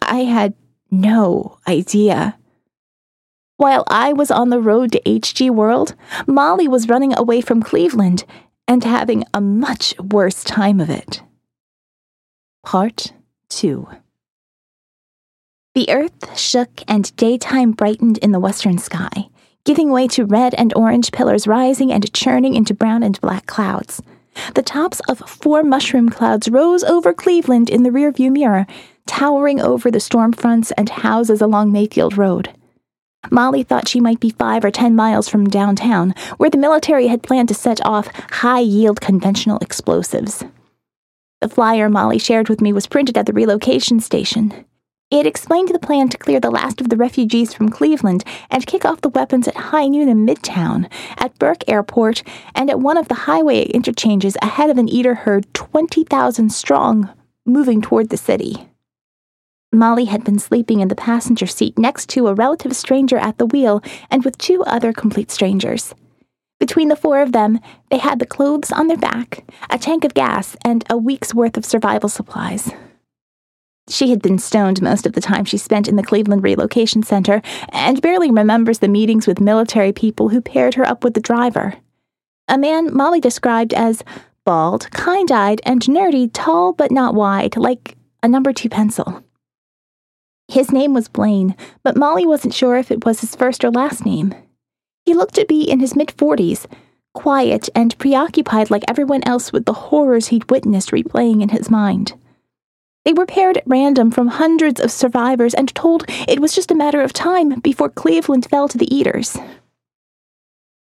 I 0.00 0.20
had 0.20 0.54
no 0.90 1.58
idea 1.68 2.36
while 3.60 3.84
I 3.88 4.14
was 4.14 4.30
on 4.30 4.48
the 4.48 4.58
road 4.58 4.90
to 4.92 5.02
HG 5.02 5.50
World, 5.50 5.94
Molly 6.26 6.66
was 6.66 6.88
running 6.88 7.12
away 7.14 7.42
from 7.42 7.62
Cleveland 7.62 8.24
and 8.66 8.82
having 8.82 9.22
a 9.34 9.40
much 9.42 9.94
worse 9.98 10.42
time 10.42 10.80
of 10.80 10.88
it. 10.88 11.22
Part 12.64 13.12
2 13.50 13.86
The 15.74 15.90
earth 15.90 16.38
shook 16.38 16.82
and 16.88 17.14
daytime 17.16 17.72
brightened 17.72 18.16
in 18.18 18.32
the 18.32 18.40
western 18.40 18.78
sky, 18.78 19.28
giving 19.64 19.90
way 19.90 20.08
to 20.08 20.24
red 20.24 20.54
and 20.54 20.72
orange 20.74 21.12
pillars 21.12 21.46
rising 21.46 21.92
and 21.92 22.10
churning 22.14 22.54
into 22.54 22.72
brown 22.72 23.02
and 23.02 23.20
black 23.20 23.44
clouds. 23.44 24.00
The 24.54 24.62
tops 24.62 25.00
of 25.00 25.18
four 25.18 25.62
mushroom 25.62 26.08
clouds 26.08 26.48
rose 26.48 26.82
over 26.82 27.12
Cleveland 27.12 27.68
in 27.68 27.82
the 27.82 27.90
rearview 27.90 28.32
mirror, 28.32 28.66
towering 29.04 29.60
over 29.60 29.90
the 29.90 30.00
storm 30.00 30.32
fronts 30.32 30.70
and 30.78 30.88
houses 30.88 31.42
along 31.42 31.72
Mayfield 31.72 32.16
Road. 32.16 32.54
Molly 33.30 33.62
thought 33.62 33.88
she 33.88 34.00
might 34.00 34.20
be 34.20 34.30
five 34.30 34.64
or 34.64 34.70
ten 34.70 34.96
miles 34.96 35.28
from 35.28 35.48
downtown, 35.48 36.14
where 36.38 36.50
the 36.50 36.56
military 36.56 37.08
had 37.08 37.22
planned 37.22 37.48
to 37.48 37.54
set 37.54 37.84
off 37.84 38.08
high 38.30 38.60
yield 38.60 39.00
conventional 39.00 39.58
explosives. 39.58 40.44
The 41.40 41.48
flyer 41.48 41.88
Molly 41.88 42.18
shared 42.18 42.48
with 42.48 42.60
me 42.60 42.72
was 42.72 42.86
printed 42.86 43.16
at 43.16 43.26
the 43.26 43.32
relocation 43.32 44.00
station. 44.00 44.64
It 45.10 45.26
explained 45.26 45.70
the 45.70 45.78
plan 45.80 46.08
to 46.10 46.18
clear 46.18 46.38
the 46.38 46.52
last 46.52 46.80
of 46.80 46.88
the 46.88 46.96
refugees 46.96 47.52
from 47.52 47.68
Cleveland 47.68 48.24
and 48.48 48.66
kick 48.66 48.84
off 48.84 49.00
the 49.00 49.08
weapons 49.08 49.48
at 49.48 49.56
high 49.56 49.88
noon 49.88 50.08
in 50.08 50.24
Midtown, 50.24 50.88
at 51.18 51.36
Burke 51.38 51.68
Airport, 51.68 52.22
and 52.54 52.70
at 52.70 52.78
one 52.78 52.96
of 52.96 53.08
the 53.08 53.26
highway 53.26 53.62
interchanges 53.64 54.36
ahead 54.40 54.70
of 54.70 54.78
an 54.78 54.88
eater 54.88 55.14
herd 55.14 55.52
20,000 55.52 56.50
strong, 56.50 57.10
moving 57.44 57.82
toward 57.82 58.10
the 58.10 58.16
city. 58.16 58.69
Molly 59.72 60.06
had 60.06 60.24
been 60.24 60.38
sleeping 60.38 60.80
in 60.80 60.88
the 60.88 60.96
passenger 60.96 61.46
seat 61.46 61.78
next 61.78 62.08
to 62.10 62.26
a 62.26 62.34
relative 62.34 62.74
stranger 62.74 63.16
at 63.16 63.38
the 63.38 63.46
wheel 63.46 63.82
and 64.10 64.24
with 64.24 64.36
two 64.36 64.64
other 64.64 64.92
complete 64.92 65.30
strangers. 65.30 65.94
Between 66.58 66.88
the 66.88 66.96
four 66.96 67.22
of 67.22 67.32
them, 67.32 67.60
they 67.88 67.98
had 67.98 68.18
the 68.18 68.26
clothes 68.26 68.72
on 68.72 68.88
their 68.88 68.96
back, 68.96 69.44
a 69.70 69.78
tank 69.78 70.04
of 70.04 70.12
gas, 70.12 70.56
and 70.64 70.84
a 70.90 70.96
week's 70.96 71.34
worth 71.34 71.56
of 71.56 71.64
survival 71.64 72.08
supplies. 72.08 72.72
She 73.88 74.10
had 74.10 74.20
been 74.20 74.38
stoned 74.38 74.82
most 74.82 75.06
of 75.06 75.14
the 75.14 75.20
time 75.20 75.44
she 75.44 75.56
spent 75.56 75.88
in 75.88 75.96
the 75.96 76.02
Cleveland 76.02 76.42
Relocation 76.42 77.02
Center 77.02 77.40
and 77.70 78.02
barely 78.02 78.30
remembers 78.30 78.80
the 78.80 78.88
meetings 78.88 79.26
with 79.26 79.40
military 79.40 79.92
people 79.92 80.28
who 80.28 80.40
paired 80.40 80.74
her 80.74 80.86
up 80.86 81.02
with 81.02 81.14
the 81.14 81.20
driver. 81.20 81.74
a 82.48 82.58
man 82.58 82.92
Molly 82.94 83.20
described 83.20 83.72
as 83.72 84.02
bald, 84.44 84.90
kind 84.90 85.30
eyed, 85.30 85.60
and 85.64 85.80
nerdy, 85.82 86.28
tall 86.32 86.72
but 86.72 86.90
not 86.90 87.14
wide, 87.14 87.56
like 87.56 87.96
a 88.22 88.28
number 88.28 88.52
two 88.52 88.68
pencil. 88.68 89.24
His 90.50 90.72
name 90.72 90.94
was 90.94 91.06
Blaine, 91.06 91.54
but 91.84 91.96
Molly 91.96 92.26
wasn't 92.26 92.54
sure 92.54 92.76
if 92.76 92.90
it 92.90 93.04
was 93.04 93.20
his 93.20 93.36
first 93.36 93.64
or 93.64 93.70
last 93.70 94.04
name. 94.04 94.34
He 95.06 95.14
looked 95.14 95.36
to 95.36 95.46
be 95.46 95.62
in 95.62 95.78
his 95.78 95.94
mid 95.94 96.08
40s, 96.08 96.66
quiet 97.14 97.68
and 97.72 97.96
preoccupied 97.98 98.68
like 98.68 98.82
everyone 98.88 99.22
else 99.24 99.52
with 99.52 99.64
the 99.64 99.72
horrors 99.72 100.28
he'd 100.28 100.50
witnessed 100.50 100.90
replaying 100.90 101.40
in 101.40 101.50
his 101.50 101.70
mind. 101.70 102.14
They 103.04 103.12
were 103.12 103.26
paired 103.26 103.58
at 103.58 103.66
random 103.66 104.10
from 104.10 104.26
hundreds 104.26 104.80
of 104.80 104.90
survivors 104.90 105.54
and 105.54 105.72
told 105.72 106.04
it 106.26 106.40
was 106.40 106.52
just 106.52 106.72
a 106.72 106.74
matter 106.74 107.00
of 107.00 107.12
time 107.12 107.60
before 107.60 107.88
Cleveland 107.88 108.48
fell 108.50 108.66
to 108.66 108.76
the 108.76 108.92
eaters. 108.92 109.36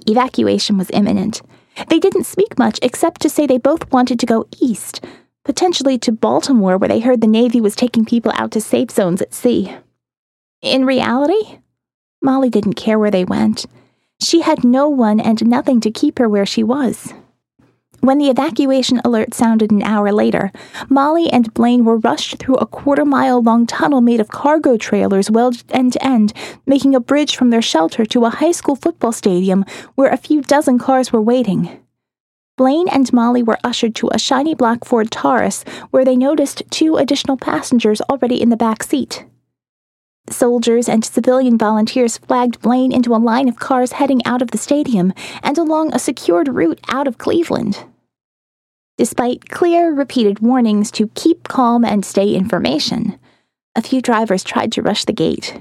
Evacuation 0.06 0.78
was 0.78 0.90
imminent. 0.94 1.42
They 1.88 1.98
didn't 1.98 2.24
speak 2.24 2.58
much 2.58 2.78
except 2.80 3.20
to 3.20 3.28
say 3.28 3.46
they 3.46 3.58
both 3.58 3.92
wanted 3.92 4.18
to 4.20 4.26
go 4.26 4.46
east, 4.60 5.04
potentially 5.44 5.98
to 5.98 6.12
Baltimore, 6.12 6.78
where 6.78 6.88
they 6.88 7.00
heard 7.00 7.20
the 7.20 7.26
Navy 7.26 7.60
was 7.60 7.74
taking 7.74 8.04
people 8.04 8.32
out 8.34 8.50
to 8.52 8.60
safe 8.60 8.90
zones 8.90 9.20
at 9.20 9.34
sea. 9.34 9.76
In 10.60 10.84
reality, 10.84 11.58
Molly 12.22 12.50
didn't 12.50 12.74
care 12.74 12.98
where 12.98 13.10
they 13.10 13.24
went. 13.24 13.66
She 14.20 14.42
had 14.42 14.62
no 14.62 14.88
one 14.88 15.18
and 15.18 15.44
nothing 15.44 15.80
to 15.80 15.90
keep 15.90 16.18
her 16.18 16.28
where 16.28 16.46
she 16.46 16.62
was. 16.62 17.12
When 18.02 18.18
the 18.18 18.30
evacuation 18.30 19.00
alert 19.04 19.34
sounded 19.34 19.70
an 19.70 19.82
hour 19.82 20.12
later, 20.12 20.50
Molly 20.88 21.30
and 21.30 21.52
Blaine 21.54 21.84
were 21.84 21.98
rushed 21.98 22.38
through 22.38 22.56
a 22.56 22.66
quarter 22.66 23.04
mile 23.04 23.42
long 23.42 23.66
tunnel 23.66 24.00
made 24.00 24.20
of 24.20 24.28
cargo 24.28 24.76
trailers 24.76 25.30
welded 25.30 25.64
end 25.70 25.92
to 25.94 26.04
end, 26.04 26.32
making 26.66 26.94
a 26.94 27.00
bridge 27.00 27.36
from 27.36 27.50
their 27.50 27.62
shelter 27.62 28.04
to 28.06 28.24
a 28.24 28.30
high 28.30 28.50
school 28.52 28.76
football 28.76 29.12
stadium 29.12 29.64
where 29.94 30.10
a 30.10 30.16
few 30.16 30.42
dozen 30.42 30.78
cars 30.78 31.12
were 31.12 31.20
waiting. 31.20 31.81
Blaine 32.62 32.88
and 32.90 33.12
Molly 33.12 33.42
were 33.42 33.58
ushered 33.64 33.92
to 33.96 34.08
a 34.12 34.20
shiny 34.20 34.54
black 34.54 34.84
Ford 34.84 35.10
Taurus 35.10 35.64
where 35.90 36.04
they 36.04 36.14
noticed 36.14 36.62
two 36.70 36.96
additional 36.96 37.36
passengers 37.36 38.00
already 38.02 38.40
in 38.40 38.50
the 38.50 38.56
back 38.56 38.84
seat. 38.84 39.24
Soldiers 40.30 40.88
and 40.88 41.04
civilian 41.04 41.58
volunteers 41.58 42.18
flagged 42.18 42.60
Blaine 42.60 42.92
into 42.92 43.16
a 43.16 43.18
line 43.18 43.48
of 43.48 43.58
cars 43.58 43.90
heading 43.90 44.24
out 44.24 44.42
of 44.42 44.52
the 44.52 44.58
stadium 44.58 45.12
and 45.42 45.58
along 45.58 45.92
a 45.92 45.98
secured 45.98 46.46
route 46.46 46.78
out 46.86 47.08
of 47.08 47.18
Cleveland. 47.18 47.84
Despite 48.96 49.48
clear, 49.48 49.92
repeated 49.92 50.38
warnings 50.38 50.92
to 50.92 51.10
keep 51.16 51.48
calm 51.48 51.84
and 51.84 52.04
stay 52.04 52.32
information, 52.32 53.18
a 53.74 53.82
few 53.82 54.00
drivers 54.00 54.44
tried 54.44 54.70
to 54.70 54.82
rush 54.82 55.04
the 55.04 55.12
gate. 55.12 55.60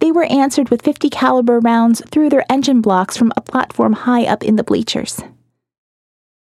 They 0.00 0.10
were 0.10 0.24
answered 0.24 0.70
with 0.70 0.82
50 0.82 1.08
caliber 1.08 1.60
rounds 1.60 2.02
through 2.10 2.30
their 2.30 2.44
engine 2.50 2.80
blocks 2.80 3.16
from 3.16 3.32
a 3.36 3.40
platform 3.40 3.92
high 3.92 4.24
up 4.24 4.42
in 4.42 4.56
the 4.56 4.64
bleachers. 4.64 5.22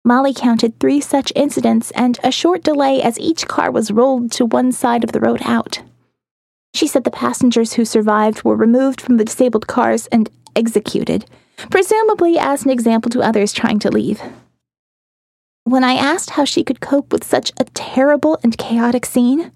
Molly 0.04 0.32
counted 0.32 0.78
three 0.78 1.00
such 1.00 1.32
incidents 1.36 1.90
and 1.90 2.18
a 2.24 2.32
short 2.32 2.62
delay 2.62 3.02
as 3.02 3.18
each 3.18 3.46
car 3.46 3.70
was 3.70 3.90
rolled 3.90 4.32
to 4.32 4.46
one 4.46 4.72
side 4.72 5.04
of 5.04 5.12
the 5.12 5.20
road 5.20 5.40
out. 5.44 5.82
She 6.72 6.86
said 6.86 7.04
the 7.04 7.10
passengers 7.10 7.74
who 7.74 7.84
survived 7.84 8.42
were 8.42 8.56
removed 8.56 9.00
from 9.00 9.18
the 9.18 9.24
disabled 9.24 9.66
cars 9.66 10.06
and 10.06 10.30
executed, 10.56 11.26
presumably 11.70 12.38
as 12.38 12.64
an 12.64 12.70
example 12.70 13.10
to 13.10 13.22
others 13.22 13.52
trying 13.52 13.78
to 13.80 13.90
leave. 13.90 14.22
When 15.64 15.84
I 15.84 15.94
asked 15.94 16.30
how 16.30 16.44
she 16.44 16.64
could 16.64 16.80
cope 16.80 17.12
with 17.12 17.22
such 17.22 17.52
a 17.60 17.64
terrible 17.64 18.38
and 18.42 18.56
chaotic 18.56 19.04
scene, 19.04 19.52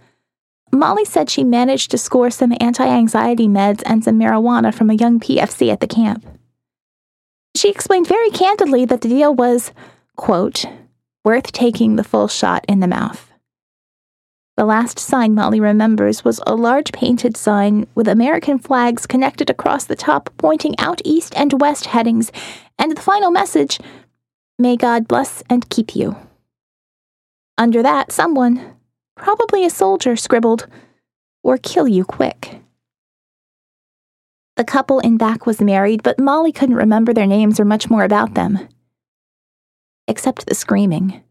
Molly 0.70 1.04
said 1.04 1.30
she 1.30 1.44
managed 1.44 1.90
to 1.92 1.98
score 1.98 2.30
some 2.30 2.52
anti 2.60 2.86
anxiety 2.86 3.48
meds 3.48 3.82
and 3.86 4.04
some 4.04 4.18
marijuana 4.18 4.74
from 4.74 4.90
a 4.90 4.94
young 4.94 5.18
PFC 5.20 5.72
at 5.72 5.80
the 5.80 5.86
camp. 5.86 6.26
She 7.56 7.70
explained 7.70 8.08
very 8.08 8.30
candidly 8.30 8.84
that 8.84 9.00
the 9.00 9.08
deal 9.08 9.34
was, 9.34 9.72
quote, 10.16 10.64
worth 11.25 11.52
taking 11.52 11.97
the 11.97 12.04
full 12.04 12.28
shot 12.28 12.64
in 12.68 12.80
the 12.80 12.87
mouth. 12.87 13.33
The 14.56 14.64
last 14.64 15.00
sign 15.00 15.35
Molly 15.35 15.59
remembers 15.59 16.25
was 16.25 16.40
a 16.47 16.54
large 16.54 16.92
painted 16.92 17.37
sign 17.37 17.88
with 17.97 18.06
American 18.06 18.59
flags 18.59 19.06
connected 19.06 19.50
across 19.50 19.85
the 19.85 19.97
top, 19.97 20.30
pointing 20.38 20.78
out 20.78 21.02
east 21.04 21.35
and 21.37 21.61
west 21.61 21.87
headings, 21.87 22.30
and 22.78 22.97
the 22.97 23.00
final 23.00 23.30
message 23.30 23.80
May 24.56 24.76
God 24.76 25.09
bless 25.09 25.42
and 25.50 25.68
keep 25.68 25.97
you. 25.97 26.14
Under 27.59 27.83
that, 27.83 28.12
someone, 28.12 28.76
probably 29.16 29.64
a 29.64 29.71
soldier, 29.71 30.14
scribbled, 30.14 30.68
or 31.42 31.59
kill 31.59 31.88
you 31.88 32.04
quick. 32.04 32.61
The 34.56 34.64
couple 34.64 35.00
in 35.00 35.16
back 35.16 35.47
was 35.47 35.61
married, 35.61 36.04
but 36.04 36.21
Molly 36.21 36.52
couldn't 36.52 36.76
remember 36.76 37.12
their 37.12 37.26
names 37.26 37.59
or 37.59 37.64
much 37.64 37.90
more 37.90 38.04
about 38.04 38.35
them. 38.35 38.68
Except 40.06 40.46
the 40.46 40.54
screaming. 40.54 41.23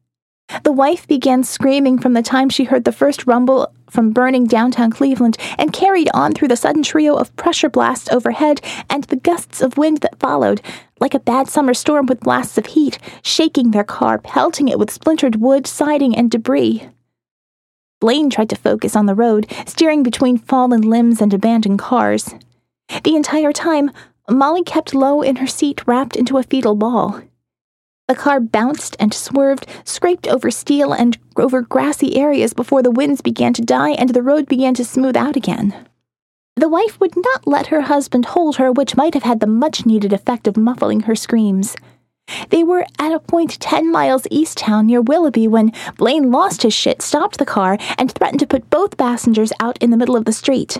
The 0.64 0.72
wife 0.72 1.08
began 1.08 1.44
screaming 1.44 1.98
from 1.98 2.14
the 2.14 2.22
time 2.22 2.50
she 2.50 2.66
heard 2.66 2.84
the 2.84 2.92
first 2.92 3.26
rumble 3.26 3.74
from 3.90 4.12
burning 4.12 4.46
downtown 4.46 4.92
Cleveland 4.92 5.38
and 5.58 5.74
carried 5.74 6.10
on 6.14 6.34
through 6.34 6.50
the 6.50 6.56
sudden 6.56 6.84
trio 6.84 7.16
of 7.16 7.36
pressure 7.36 7.70
blasts 7.70 8.12
overhead 8.12 8.62
and 8.90 9.04
the 9.06 9.16
gusts 9.16 9.62
of 9.62 9.78
wind 9.78 10.00
that 10.00 10.20
followed, 10.20 10.62
like 11.00 11.14
a 11.14 11.20
bad 11.20 11.48
summer 11.48 11.74
storm 11.74 12.06
with 12.06 12.20
blasts 12.20 12.58
of 12.58 12.68
heat, 12.68 13.00
shaking 13.24 13.72
their 13.72 13.84
car, 13.84 14.18
pelting 14.20 14.68
it 14.68 14.78
with 14.78 14.92
splintered 14.92 15.38
wood, 15.38 15.66
siding, 15.66 16.16
and 16.16 16.30
debris. 16.30 16.90
Blaine 18.00 18.30
tried 18.30 18.50
to 18.50 18.56
focus 18.56 18.96
on 18.96 19.06
the 19.06 19.16
road, 19.16 19.50
steering 19.66 20.04
between 20.04 20.38
fallen 20.38 20.82
limbs 20.82 21.22
and 21.22 21.34
abandoned 21.34 21.80
cars. 21.80 22.36
The 23.04 23.16
entire 23.16 23.54
time, 23.54 23.92
Molly 24.30 24.64
kept 24.64 24.94
low 24.94 25.22
in 25.22 25.38
her 25.38 25.48
seat, 25.48 25.88
wrapped 25.88 26.16
into 26.16 26.38
a 26.38 26.44
fetal 26.44 26.76
ball. 26.76 27.22
The 28.08 28.16
car 28.16 28.40
bounced 28.40 28.96
and 29.00 29.14
swerved, 29.14 29.66
scraped 29.86 30.28
over 30.28 30.52
steel 30.52 30.92
and 30.92 31.18
over 31.38 31.62
grassy 31.62 32.18
areas 32.18 32.54
before 32.54 32.84
the 32.84 32.92
winds 32.92 33.22
began 33.22 33.54
to 33.54 33.62
die 33.62 33.92
and 33.92 34.10
the 34.10 34.22
road 34.22 34.48
began 34.48 34.74
to 34.76 34.86
smooth 34.86 35.16
out 35.16 35.36
again. 35.36 35.74
The 36.56 36.70
wife 36.70 37.00
would 37.00 37.16
not 37.16 37.48
let 37.48 37.68
her 37.68 37.82
husband 37.82 38.26
hold 38.26 38.58
her, 38.58 38.72
which 38.72 38.96
might 38.96 39.14
have 39.14 39.24
had 39.24 39.40
the 39.40 39.48
much 39.48 39.86
needed 39.86 40.14
effect 40.14 40.48
of 40.48 40.58
muffling 40.58 41.02
her 41.02 41.16
screams. 41.16 41.76
They 42.50 42.64
were 42.64 42.86
at 43.00 43.12
a 43.12 43.20
point 43.20 43.60
10 43.60 43.92
miles 43.92 44.28
east 44.30 44.58
town 44.60 44.88
near 44.88 45.02
Willoughby 45.02 45.48
when 45.48 45.74
Blaine 45.98 46.32
lost 46.32 46.64
his 46.64 46.74
shit, 46.74 47.02
stopped 47.02 47.38
the 47.38 47.46
car, 47.46 47.78
and 47.98 48.12
threatened 48.12 48.40
to 48.42 48.48
put 48.48 48.70
both 48.70 48.98
passengers 48.98 49.52
out 49.60 49.78
in 49.82 49.90
the 49.90 49.98
middle 49.98 50.16
of 50.16 50.26
the 50.26 50.32
street. 50.32 50.78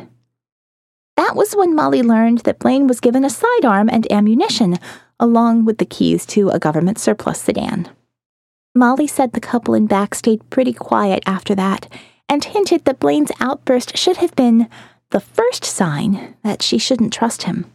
That 1.18 1.36
was 1.36 1.56
when 1.56 1.76
Molly 1.76 2.02
learned 2.02 2.40
that 2.40 2.60
Blaine 2.60 2.88
was 2.88 3.00
given 3.00 3.26
a 3.26 3.30
sidearm 3.30 3.90
and 3.90 4.10
ammunition, 4.12 4.78
along 5.24 5.64
with 5.64 5.78
the 5.78 5.86
keys 5.86 6.26
to 6.26 6.50
a 6.50 6.60
government 6.60 7.00
surplus 7.00 7.40
sedan. 7.40 7.90
Molly 8.76 9.08
said 9.08 9.32
the 9.32 9.40
couple 9.40 9.74
in 9.74 9.88
back 9.88 10.14
stayed 10.14 10.50
pretty 10.50 10.74
quiet 10.74 11.24
after 11.26 11.56
that 11.56 11.88
and 12.28 12.44
hinted 12.44 12.84
that 12.84 13.00
Blaine's 13.00 13.32
outburst 13.40 13.98
should 13.98 14.18
have 14.18 14.36
been 14.36 14.68
the 15.12 15.22
first 15.22 15.64
sign 15.64 16.36
that 16.44 16.62
she 16.62 16.78
shouldn't 16.78 17.14
trust 17.14 17.44
him. 17.44 17.72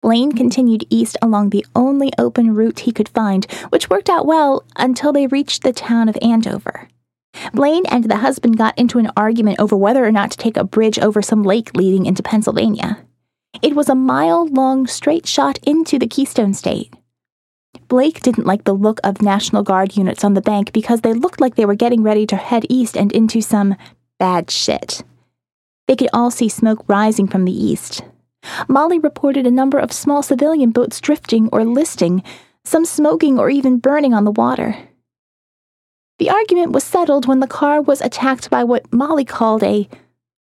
Blaine 0.00 0.32
continued 0.32 0.86
east 0.88 1.18
along 1.20 1.50
the 1.50 1.66
only 1.76 2.10
open 2.16 2.54
route 2.54 2.80
he 2.80 2.92
could 2.92 3.10
find, 3.10 3.44
which 3.68 3.90
worked 3.90 4.08
out 4.08 4.24
well 4.24 4.64
until 4.76 5.12
they 5.12 5.26
reached 5.26 5.62
the 5.62 5.72
town 5.72 6.08
of 6.08 6.16
Andover. 6.22 6.88
Blaine 7.52 7.84
and 7.86 8.04
the 8.04 8.16
husband 8.16 8.56
got 8.56 8.76
into 8.78 8.98
an 8.98 9.12
argument 9.18 9.60
over 9.60 9.76
whether 9.76 10.02
or 10.02 10.12
not 10.12 10.30
to 10.30 10.38
take 10.38 10.56
a 10.56 10.64
bridge 10.64 10.98
over 10.98 11.20
some 11.20 11.42
lake 11.42 11.76
leading 11.76 12.06
into 12.06 12.22
Pennsylvania. 12.22 13.04
It 13.62 13.76
was 13.76 13.88
a 13.88 13.94
mile 13.94 14.46
long 14.48 14.88
straight 14.88 15.24
shot 15.24 15.58
into 15.62 15.96
the 15.96 16.08
Keystone 16.08 16.52
State. 16.52 16.92
Blake 17.86 18.20
didn't 18.20 18.46
like 18.46 18.64
the 18.64 18.72
look 18.74 18.98
of 19.04 19.22
National 19.22 19.62
Guard 19.62 19.96
units 19.96 20.24
on 20.24 20.34
the 20.34 20.40
bank 20.40 20.72
because 20.72 21.02
they 21.02 21.12
looked 21.12 21.40
like 21.40 21.54
they 21.54 21.64
were 21.64 21.76
getting 21.76 22.02
ready 22.02 22.26
to 22.26 22.36
head 22.36 22.66
east 22.68 22.96
and 22.96 23.12
into 23.12 23.40
some 23.40 23.76
bad 24.18 24.50
shit. 24.50 25.04
They 25.86 25.94
could 25.94 26.10
all 26.12 26.32
see 26.32 26.48
smoke 26.48 26.84
rising 26.88 27.28
from 27.28 27.44
the 27.44 27.52
east. 27.52 28.02
Molly 28.68 28.98
reported 28.98 29.46
a 29.46 29.50
number 29.50 29.78
of 29.78 29.92
small 29.92 30.24
civilian 30.24 30.70
boats 30.70 31.00
drifting 31.00 31.48
or 31.52 31.64
listing, 31.64 32.24
some 32.64 32.84
smoking 32.84 33.38
or 33.38 33.48
even 33.48 33.78
burning 33.78 34.12
on 34.12 34.24
the 34.24 34.32
water. 34.32 34.76
The 36.18 36.30
argument 36.30 36.72
was 36.72 36.82
settled 36.82 37.26
when 37.26 37.38
the 37.38 37.46
car 37.46 37.80
was 37.80 38.00
attacked 38.00 38.50
by 38.50 38.64
what 38.64 38.92
Molly 38.92 39.24
called 39.24 39.62
a 39.62 39.88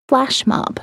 flash 0.07 0.47
mob. 0.47 0.79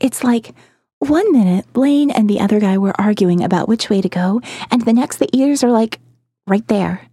It's 0.00 0.24
like 0.24 0.54
one 1.00 1.32
minute, 1.32 1.64
Blaine 1.72 2.10
and 2.10 2.28
the 2.28 2.40
other 2.40 2.60
guy 2.60 2.76
were 2.76 2.98
arguing 3.00 3.42
about 3.42 3.68
which 3.68 3.88
way 3.88 4.00
to 4.00 4.08
go, 4.08 4.40
and 4.70 4.84
the 4.84 4.92
next 4.92 5.16
the 5.16 5.34
eaters 5.36 5.64
are 5.64 5.70
like, 5.70 5.98
right 6.46 6.66
there. 6.68 7.08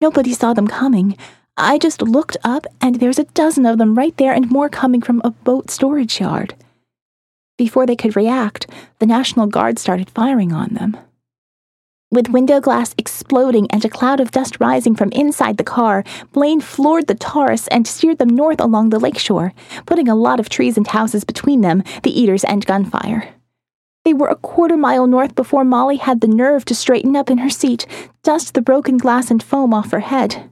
Nobody 0.00 0.32
saw 0.32 0.54
them 0.54 0.66
coming. 0.66 1.16
I 1.56 1.78
just 1.78 2.02
looked 2.02 2.38
up, 2.42 2.66
and 2.80 2.96
there's 2.96 3.18
a 3.18 3.24
dozen 3.24 3.66
of 3.66 3.78
them 3.78 3.94
right 3.94 4.16
there 4.16 4.32
and 4.32 4.50
more 4.50 4.68
coming 4.68 5.02
from 5.02 5.20
a 5.22 5.30
boat 5.30 5.70
storage 5.70 6.18
yard. 6.18 6.54
Before 7.58 7.86
they 7.86 7.96
could 7.96 8.16
react, 8.16 8.66
the 8.98 9.06
National 9.06 9.46
Guard 9.46 9.78
started 9.78 10.10
firing 10.10 10.52
on 10.52 10.74
them. 10.74 10.96
With 12.12 12.28
window 12.28 12.60
glass 12.60 12.94
exploding 12.96 13.68
and 13.72 13.84
a 13.84 13.88
cloud 13.88 14.20
of 14.20 14.30
dust 14.30 14.60
rising 14.60 14.94
from 14.94 15.10
inside 15.10 15.56
the 15.56 15.64
car, 15.64 16.04
Blaine 16.32 16.60
floored 16.60 17.08
the 17.08 17.16
Taurus 17.16 17.66
and 17.68 17.84
steered 17.84 18.18
them 18.18 18.28
north 18.28 18.60
along 18.60 18.90
the 18.90 19.00
lakeshore, 19.00 19.52
putting 19.86 20.08
a 20.08 20.14
lot 20.14 20.38
of 20.38 20.48
trees 20.48 20.76
and 20.76 20.86
houses 20.86 21.24
between 21.24 21.62
them, 21.62 21.82
the 22.04 22.20
eaters, 22.20 22.44
and 22.44 22.64
gunfire. 22.64 23.34
They 24.04 24.14
were 24.14 24.28
a 24.28 24.36
quarter 24.36 24.76
mile 24.76 25.08
north 25.08 25.34
before 25.34 25.64
Molly 25.64 25.96
had 25.96 26.20
the 26.20 26.28
nerve 26.28 26.64
to 26.66 26.76
straighten 26.76 27.16
up 27.16 27.28
in 27.28 27.38
her 27.38 27.50
seat, 27.50 27.86
dust 28.22 28.54
the 28.54 28.62
broken 28.62 28.98
glass 28.98 29.28
and 29.28 29.42
foam 29.42 29.74
off 29.74 29.90
her 29.90 29.98
head. 29.98 30.48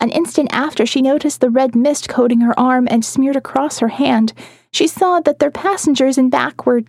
An 0.00 0.08
instant 0.08 0.48
after 0.50 0.86
she 0.86 1.02
noticed 1.02 1.42
the 1.42 1.50
red 1.50 1.76
mist 1.76 2.08
coating 2.08 2.40
her 2.40 2.58
arm 2.58 2.88
and 2.90 3.04
smeared 3.04 3.36
across 3.36 3.80
her 3.80 3.88
hand, 3.88 4.32
she 4.72 4.86
saw 4.86 5.20
that 5.20 5.40
their 5.40 5.50
passengers 5.50 6.16
in 6.16 6.30
back 6.30 6.64
were 6.64 6.84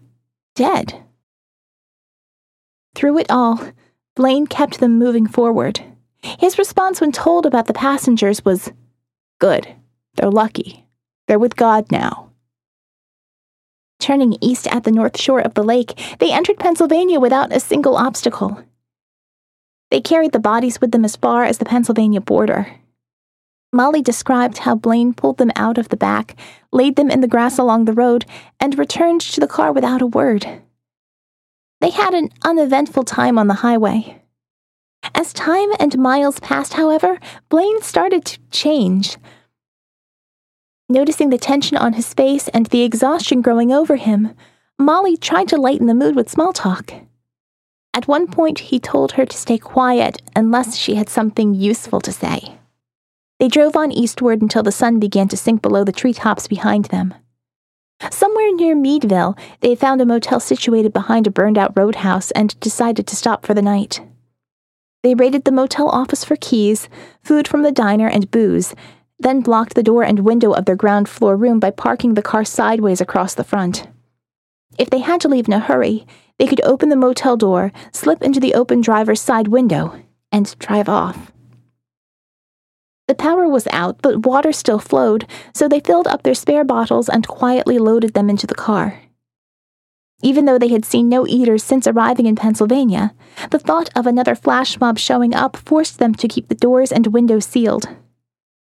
dead. 0.55 1.02
Through 2.95 3.19
it 3.19 3.31
all, 3.31 3.59
Blaine 4.15 4.47
kept 4.47 4.79
them 4.79 4.99
moving 4.99 5.27
forward. 5.27 5.81
His 6.21 6.57
response 6.57 7.01
when 7.01 7.11
told 7.11 7.45
about 7.45 7.67
the 7.67 7.73
passengers 7.73 8.45
was, 8.45 8.71
Good. 9.39 9.67
They're 10.15 10.29
lucky. 10.29 10.85
They're 11.27 11.39
with 11.39 11.55
God 11.55 11.91
now. 11.91 12.31
Turning 13.99 14.37
east 14.41 14.67
at 14.67 14.83
the 14.83 14.91
north 14.91 15.19
shore 15.19 15.39
of 15.39 15.53
the 15.53 15.63
lake, 15.63 15.99
they 16.19 16.31
entered 16.31 16.59
Pennsylvania 16.59 17.19
without 17.19 17.53
a 17.53 17.59
single 17.59 17.95
obstacle. 17.95 18.63
They 19.89 20.01
carried 20.01 20.31
the 20.31 20.39
bodies 20.39 20.81
with 20.81 20.91
them 20.91 21.05
as 21.05 21.15
far 21.15 21.43
as 21.43 21.57
the 21.57 21.65
Pennsylvania 21.65 22.21
border. 22.21 22.79
Molly 23.71 24.01
described 24.01 24.59
how 24.59 24.75
Blaine 24.75 25.13
pulled 25.13 25.39
them 25.39 25.51
out 25.55 25.77
of 25.77 25.89
the 25.89 25.97
back, 25.97 26.35
laid 26.71 26.95
them 26.95 27.09
in 27.09 27.21
the 27.21 27.27
grass 27.27 27.57
along 27.57 27.85
the 27.85 27.93
road, 27.93 28.25
and 28.59 28.77
returned 28.77 29.21
to 29.21 29.39
the 29.39 29.47
car 29.47 29.71
without 29.71 30.01
a 30.01 30.07
word. 30.07 30.62
They 31.83 31.89
had 31.89 32.13
an 32.13 32.29
uneventful 32.43 33.03
time 33.03 33.37
on 33.37 33.47
the 33.47 33.55
highway. 33.55 34.21
As 35.13 35.33
time 35.33 35.67
and 35.81 35.97
miles 35.97 36.39
passed, 36.39 36.75
however, 36.75 37.19
Blaine 37.49 37.81
started 37.81 38.23
to 38.23 38.39
change. 38.51 39.17
Noticing 40.87 41.29
the 41.29 41.37
tension 41.37 41.75
on 41.75 41.91
his 41.91 42.13
face 42.13 42.47
and 42.47 42.67
the 42.67 42.83
exhaustion 42.83 43.41
growing 43.41 43.73
over 43.73 43.97
him, 43.97 44.33
Molly 44.79 45.17
tried 45.17 45.49
to 45.49 45.57
lighten 45.57 45.87
the 45.87 45.93
mood 45.93 46.15
with 46.15 46.31
small 46.31 46.53
talk. 46.53 46.93
At 47.93 48.07
one 48.07 48.27
point, 48.27 48.59
he 48.59 48.79
told 48.79 49.11
her 49.11 49.25
to 49.25 49.37
stay 49.37 49.57
quiet 49.57 50.21
unless 50.37 50.77
she 50.77 50.95
had 50.95 51.09
something 51.09 51.53
useful 51.53 51.99
to 51.99 52.13
say. 52.13 52.59
They 53.41 53.49
drove 53.49 53.75
on 53.75 53.91
eastward 53.91 54.41
until 54.41 54.63
the 54.63 54.71
sun 54.71 55.01
began 55.01 55.27
to 55.27 55.35
sink 55.35 55.61
below 55.61 55.83
the 55.83 55.91
treetops 55.91 56.47
behind 56.47 56.85
them. 56.85 57.13
Somewhere 58.11 58.53
near 58.53 58.75
Meadville, 58.75 59.35
they 59.61 59.75
found 59.75 60.01
a 60.01 60.05
motel 60.05 60.39
situated 60.39 60.93
behind 60.93 61.27
a 61.27 61.31
burned 61.31 61.57
out 61.57 61.75
roadhouse 61.75 62.31
and 62.31 62.59
decided 62.59 63.07
to 63.07 63.15
stop 63.15 63.45
for 63.45 63.53
the 63.53 63.61
night. 63.61 64.01
They 65.03 65.15
raided 65.15 65.43
the 65.43 65.51
motel 65.51 65.89
office 65.89 66.23
for 66.23 66.37
keys, 66.37 66.87
food 67.21 67.47
from 67.47 67.63
the 67.63 67.71
diner, 67.71 68.07
and 68.07 68.31
booze, 68.31 68.73
then 69.19 69.41
blocked 69.41 69.73
the 69.73 69.83
door 69.83 70.03
and 70.03 70.19
window 70.19 70.53
of 70.53 70.63
their 70.63 70.77
ground 70.77 71.09
floor 71.09 71.35
room 71.35 71.59
by 71.59 71.71
parking 71.71 72.13
the 72.13 72.21
car 72.21 72.45
sideways 72.45 73.01
across 73.01 73.33
the 73.33 73.43
front. 73.43 73.87
If 74.77 74.89
they 74.89 74.99
had 74.99 75.19
to 75.21 75.27
leave 75.27 75.47
in 75.47 75.53
a 75.53 75.59
hurry, 75.59 76.07
they 76.39 76.47
could 76.47 76.63
open 76.63 76.87
the 76.87 76.95
motel 76.95 77.35
door, 77.35 77.73
slip 77.91 78.23
into 78.23 78.39
the 78.39 78.53
open 78.53 78.79
driver's 78.79 79.21
side 79.21 79.49
window, 79.49 80.01
and 80.31 80.57
drive 80.57 80.87
off. 80.87 81.32
The 83.07 83.15
power 83.15 83.47
was 83.47 83.67
out, 83.71 84.01
but 84.01 84.25
water 84.25 84.53
still 84.53 84.79
flowed, 84.79 85.27
so 85.53 85.67
they 85.67 85.81
filled 85.81 86.07
up 86.07 86.23
their 86.23 86.33
spare 86.33 86.63
bottles 86.63 87.09
and 87.09 87.27
quietly 87.27 87.77
loaded 87.77 88.13
them 88.13 88.29
into 88.29 88.47
the 88.47 88.55
car. 88.55 89.01
Even 90.21 90.45
though 90.45 90.57
they 90.57 90.69
had 90.69 90.85
seen 90.85 91.09
no 91.09 91.27
eaters 91.27 91.63
since 91.63 91.85
arriving 91.85 92.27
in 92.27 92.37
Pennsylvania, 92.37 93.13
the 93.51 93.59
thought 93.59 93.89
of 93.93 94.07
another 94.07 94.35
flash 94.35 94.79
mob 94.79 94.97
showing 94.97 95.33
up 95.33 95.57
forced 95.57 95.99
them 95.99 96.15
to 96.15 96.29
keep 96.29 96.47
the 96.47 96.55
doors 96.55 96.93
and 96.93 97.07
windows 97.07 97.45
sealed. 97.45 97.89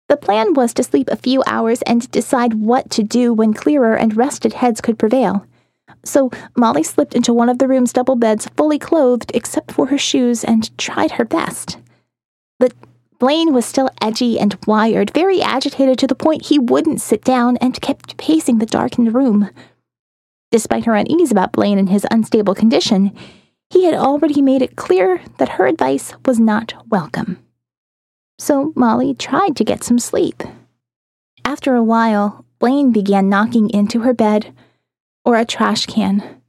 The 0.09 0.17
plan 0.17 0.53
was 0.53 0.73
to 0.73 0.83
sleep 0.83 1.09
a 1.09 1.15
few 1.15 1.43
hours 1.47 1.81
and 1.83 2.09
decide 2.11 2.53
what 2.55 2.89
to 2.91 3.03
do 3.03 3.33
when 3.33 3.53
clearer 3.53 3.95
and 3.95 4.15
rested 4.17 4.53
heads 4.53 4.81
could 4.81 4.99
prevail. 4.99 5.45
So 6.03 6.31
Molly 6.55 6.83
slipped 6.83 7.15
into 7.15 7.33
one 7.33 7.49
of 7.49 7.59
the 7.59 7.67
room's 7.67 7.93
double 7.93 8.15
beds 8.15 8.49
fully 8.57 8.79
clothed 8.79 9.31
except 9.33 9.71
for 9.71 9.87
her 9.87 9.97
shoes 9.97 10.43
and 10.43 10.77
tried 10.77 11.11
her 11.11 11.25
best. 11.25 11.77
But 12.59 12.73
Blaine 13.19 13.53
was 13.53 13.65
still 13.65 13.89
edgy 14.01 14.39
and 14.39 14.57
wired, 14.67 15.11
very 15.11 15.41
agitated 15.41 15.97
to 15.99 16.07
the 16.07 16.15
point 16.15 16.45
he 16.45 16.59
wouldn't 16.59 17.01
sit 17.01 17.23
down 17.23 17.57
and 17.57 17.81
kept 17.81 18.17
pacing 18.17 18.59
the 18.59 18.65
darkened 18.65 19.15
room. 19.15 19.49
Despite 20.51 20.85
her 20.85 20.93
unease 20.93 21.31
about 21.31 21.51
Blaine 21.51 21.79
and 21.79 21.89
his 21.89 22.05
unstable 22.11 22.53
condition, 22.53 23.15
he 23.69 23.85
had 23.85 23.95
already 23.95 24.41
made 24.41 24.61
it 24.61 24.75
clear 24.75 25.21
that 25.39 25.49
her 25.49 25.65
advice 25.65 26.13
was 26.25 26.39
not 26.39 26.73
welcome. 26.89 27.43
So 28.39 28.71
Molly 28.75 29.13
tried 29.13 29.55
to 29.57 29.65
get 29.65 29.83
some 29.83 29.99
sleep. 29.99 30.43
After 31.43 31.75
a 31.75 31.83
while, 31.83 32.45
Blaine 32.59 32.91
began 32.91 33.29
knocking 33.29 33.69
into 33.71 34.01
her 34.01 34.13
bed, 34.13 34.53
or 35.25 35.35
a 35.35 35.45
trash 35.45 35.85
can, 35.85 36.41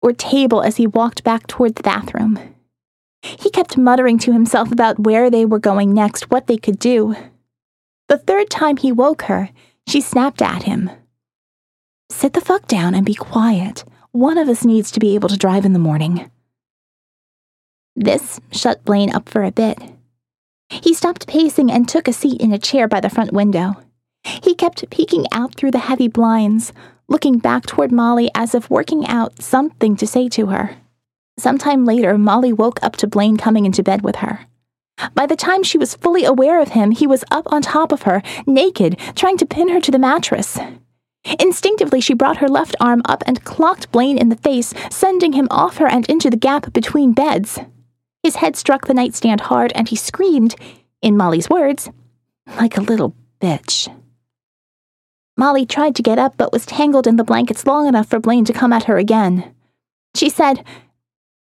or 0.00 0.12
table 0.12 0.62
as 0.62 0.76
he 0.76 0.86
walked 0.86 1.24
back 1.24 1.46
toward 1.46 1.74
the 1.74 1.82
bathroom. 1.82 2.55
He 3.38 3.50
kept 3.50 3.76
muttering 3.76 4.18
to 4.20 4.32
himself 4.32 4.70
about 4.70 5.00
where 5.00 5.30
they 5.30 5.44
were 5.44 5.58
going 5.58 5.92
next, 5.92 6.30
what 6.30 6.46
they 6.46 6.56
could 6.56 6.78
do. 6.78 7.16
The 8.08 8.18
third 8.18 8.50
time 8.50 8.76
he 8.76 8.92
woke 8.92 9.22
her, 9.22 9.50
she 9.88 10.00
snapped 10.00 10.40
at 10.40 10.62
him. 10.62 10.90
Sit 12.08 12.34
the 12.34 12.40
fuck 12.40 12.66
down 12.66 12.94
and 12.94 13.04
be 13.04 13.14
quiet. 13.14 13.84
One 14.12 14.38
of 14.38 14.48
us 14.48 14.64
needs 14.64 14.90
to 14.92 15.00
be 15.00 15.14
able 15.14 15.28
to 15.28 15.36
drive 15.36 15.64
in 15.64 15.72
the 15.72 15.78
morning. 15.78 16.30
This 17.96 18.40
shut 18.52 18.84
Blaine 18.84 19.14
up 19.14 19.28
for 19.28 19.42
a 19.42 19.50
bit. 19.50 19.78
He 20.68 20.94
stopped 20.94 21.26
pacing 21.26 21.70
and 21.70 21.88
took 21.88 22.08
a 22.08 22.12
seat 22.12 22.40
in 22.40 22.52
a 22.52 22.58
chair 22.58 22.88
by 22.88 23.00
the 23.00 23.10
front 23.10 23.32
window. 23.32 23.76
He 24.24 24.54
kept 24.54 24.88
peeking 24.90 25.26
out 25.32 25.54
through 25.54 25.70
the 25.70 25.78
heavy 25.78 26.08
blinds, 26.08 26.72
looking 27.08 27.38
back 27.38 27.66
toward 27.66 27.92
Molly 27.92 28.30
as 28.34 28.54
if 28.54 28.70
working 28.70 29.06
out 29.06 29.40
something 29.40 29.96
to 29.96 30.06
say 30.06 30.28
to 30.30 30.46
her. 30.46 30.76
Sometime 31.38 31.84
later, 31.84 32.16
Molly 32.16 32.52
woke 32.52 32.82
up 32.82 32.96
to 32.96 33.06
Blaine 33.06 33.36
coming 33.36 33.66
into 33.66 33.82
bed 33.82 34.02
with 34.02 34.16
her. 34.16 34.46
By 35.14 35.26
the 35.26 35.36
time 35.36 35.62
she 35.62 35.76
was 35.76 35.94
fully 35.94 36.24
aware 36.24 36.60
of 36.60 36.70
him, 36.70 36.90
he 36.90 37.06
was 37.06 37.24
up 37.30 37.44
on 37.52 37.60
top 37.60 37.92
of 37.92 38.02
her, 38.02 38.22
naked, 38.46 38.98
trying 39.14 39.36
to 39.38 39.46
pin 39.46 39.68
her 39.68 39.80
to 39.80 39.90
the 39.90 39.98
mattress. 39.98 40.58
Instinctively, 41.38 42.00
she 42.00 42.14
brought 42.14 42.38
her 42.38 42.48
left 42.48 42.76
arm 42.80 43.02
up 43.04 43.22
and 43.26 43.44
clocked 43.44 43.90
Blaine 43.92 44.16
in 44.16 44.28
the 44.28 44.36
face, 44.36 44.72
sending 44.90 45.32
him 45.32 45.48
off 45.50 45.76
her 45.76 45.86
and 45.86 46.06
into 46.06 46.30
the 46.30 46.36
gap 46.36 46.72
between 46.72 47.12
beds. 47.12 47.58
His 48.22 48.36
head 48.36 48.56
struck 48.56 48.86
the 48.86 48.94
nightstand 48.94 49.42
hard, 49.42 49.72
and 49.74 49.88
he 49.88 49.96
screamed, 49.96 50.54
in 51.02 51.16
Molly's 51.16 51.50
words, 51.50 51.90
like 52.56 52.76
a 52.76 52.82
little 52.82 53.14
bitch. 53.40 53.92
Molly 55.36 55.66
tried 55.66 55.94
to 55.96 56.02
get 56.02 56.18
up, 56.18 56.36
but 56.38 56.52
was 56.52 56.64
tangled 56.64 57.06
in 57.06 57.16
the 57.16 57.24
blankets 57.24 57.66
long 57.66 57.86
enough 57.86 58.08
for 58.08 58.18
Blaine 58.18 58.44
to 58.46 58.54
come 58.54 58.72
at 58.72 58.84
her 58.84 58.96
again. 58.96 59.54
She 60.14 60.30
said, 60.30 60.64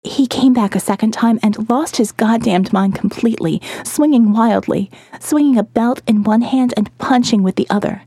he 0.03 0.25
came 0.25 0.53
back 0.53 0.75
a 0.75 0.79
second 0.79 1.11
time 1.11 1.39
and 1.43 1.69
lost 1.69 1.97
his 1.97 2.11
goddamned 2.11 2.73
mind 2.73 2.95
completely, 2.95 3.61
swinging 3.83 4.33
wildly, 4.33 4.89
swinging 5.19 5.57
a 5.57 5.63
belt 5.63 6.01
in 6.07 6.23
one 6.23 6.41
hand 6.41 6.73
and 6.75 6.95
punching 6.97 7.43
with 7.43 7.55
the 7.55 7.69
other. 7.69 8.03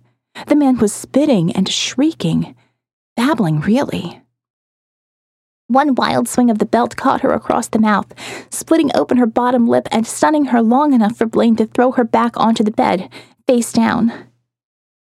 The 0.49 0.57
man 0.57 0.79
was 0.79 0.93
spitting 0.93 1.53
and 1.53 1.69
shrieking, 1.69 2.57
babbling 3.17 3.61
really. 3.61 4.21
One 5.69 5.95
wild 5.95 6.29
swing 6.29 6.51
of 6.51 6.59
the 6.59 6.67
belt 6.67 6.97
caught 6.97 7.23
her 7.23 7.33
across 7.33 7.69
the 7.69 7.79
mouth, 7.79 8.13
splitting 8.51 8.91
open 8.95 9.17
her 9.17 9.27
bottom 9.27 9.69
lip 9.69 9.89
and 9.93 10.07
stunning 10.07 10.47
her 10.47 10.61
long 10.61 10.93
enough 10.93 11.17
for 11.17 11.27
Blaine 11.27 11.57
to 11.57 11.67
throw 11.67 11.93
her 11.93 12.05
back 12.05 12.37
onto 12.37 12.65
the 12.65 12.71
bed, 12.71 13.09
face 13.47 13.73
down. 13.73 14.13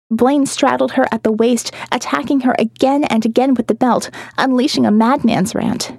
Blaine 0.10 0.46
straddled 0.46 0.94
her 0.94 1.06
at 1.12 1.24
the 1.24 1.34
waist, 1.34 1.72
attacking 1.92 2.42
her 2.42 2.56
again 2.58 3.04
and 3.06 3.26
again 3.26 3.56
with 3.56 3.68
the 3.68 3.76
belt, 3.76 4.10
unleashing 4.38 4.86
a 4.86 4.92
madman's 4.92 5.54
rant. 5.54 5.92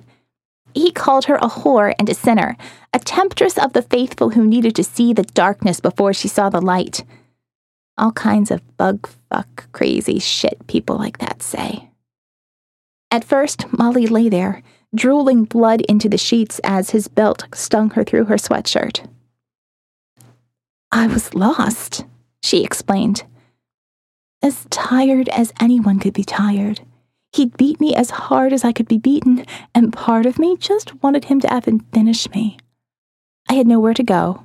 He 0.79 0.93
called 0.93 1.25
her 1.25 1.35
a 1.37 1.49
whore 1.49 1.93
and 1.99 2.09
a 2.09 2.15
sinner, 2.15 2.57
a 2.95 3.01
temptress 3.01 3.59
of 3.59 3.73
the 3.73 3.83
faithful 3.83 4.31
who 4.31 4.47
needed 4.47 4.77
to 4.77 4.85
see 4.85 5.13
the 5.13 5.25
darkness 5.25 5.81
before 5.81 6.13
she 6.13 6.29
saw 6.29 6.51
the 6.51 6.61
light. 6.61 7.05
All 7.97 8.13
kinds 8.13 8.53
of 8.53 8.77
bug 8.77 9.09
fuck 9.29 9.73
crazy 9.73 10.21
shit 10.21 10.65
people 10.69 10.97
like 10.97 11.19
that 11.19 11.43
say. 11.43 11.91
At 13.11 13.25
first, 13.25 13.67
Molly 13.77 14.07
lay 14.07 14.29
there, 14.29 14.63
drooling 14.95 15.47
blood 15.47 15.81
into 15.89 16.09
the 16.09 16.17
sheets 16.17 16.61
as 16.63 16.91
his 16.91 17.09
belt 17.09 17.47
stung 17.53 17.91
her 17.91 18.05
through 18.05 18.27
her 18.27 18.37
sweatshirt. 18.37 19.05
I 20.93 21.09
was 21.09 21.35
lost, 21.35 22.05
she 22.41 22.63
explained. 22.63 23.25
As 24.41 24.65
tired 24.71 25.29
as 25.31 25.53
anyone 25.59 25.99
could 25.99 26.15
be 26.15 26.23
tired. 26.23 26.83
He'd 27.39 27.57
beat 27.57 27.79
me 27.79 27.95
as 27.95 28.11
hard 28.11 28.53
as 28.53 28.65
I 28.65 28.73
could 28.73 28.89
be 28.89 28.99
beaten, 28.99 29.47
and 29.73 29.93
part 29.93 30.27
of 30.27 30.41
me 30.41 30.57
just 30.57 31.01
wanted 31.05 31.27
him 31.27 31.39
to 31.43 31.49
have 31.49 31.69
and 31.69 31.87
finish 31.93 32.29
me. 32.31 32.59
I 33.49 33.53
had 33.53 33.69
nowhere 33.69 33.95
to 33.95 34.03
go, 34.03 34.43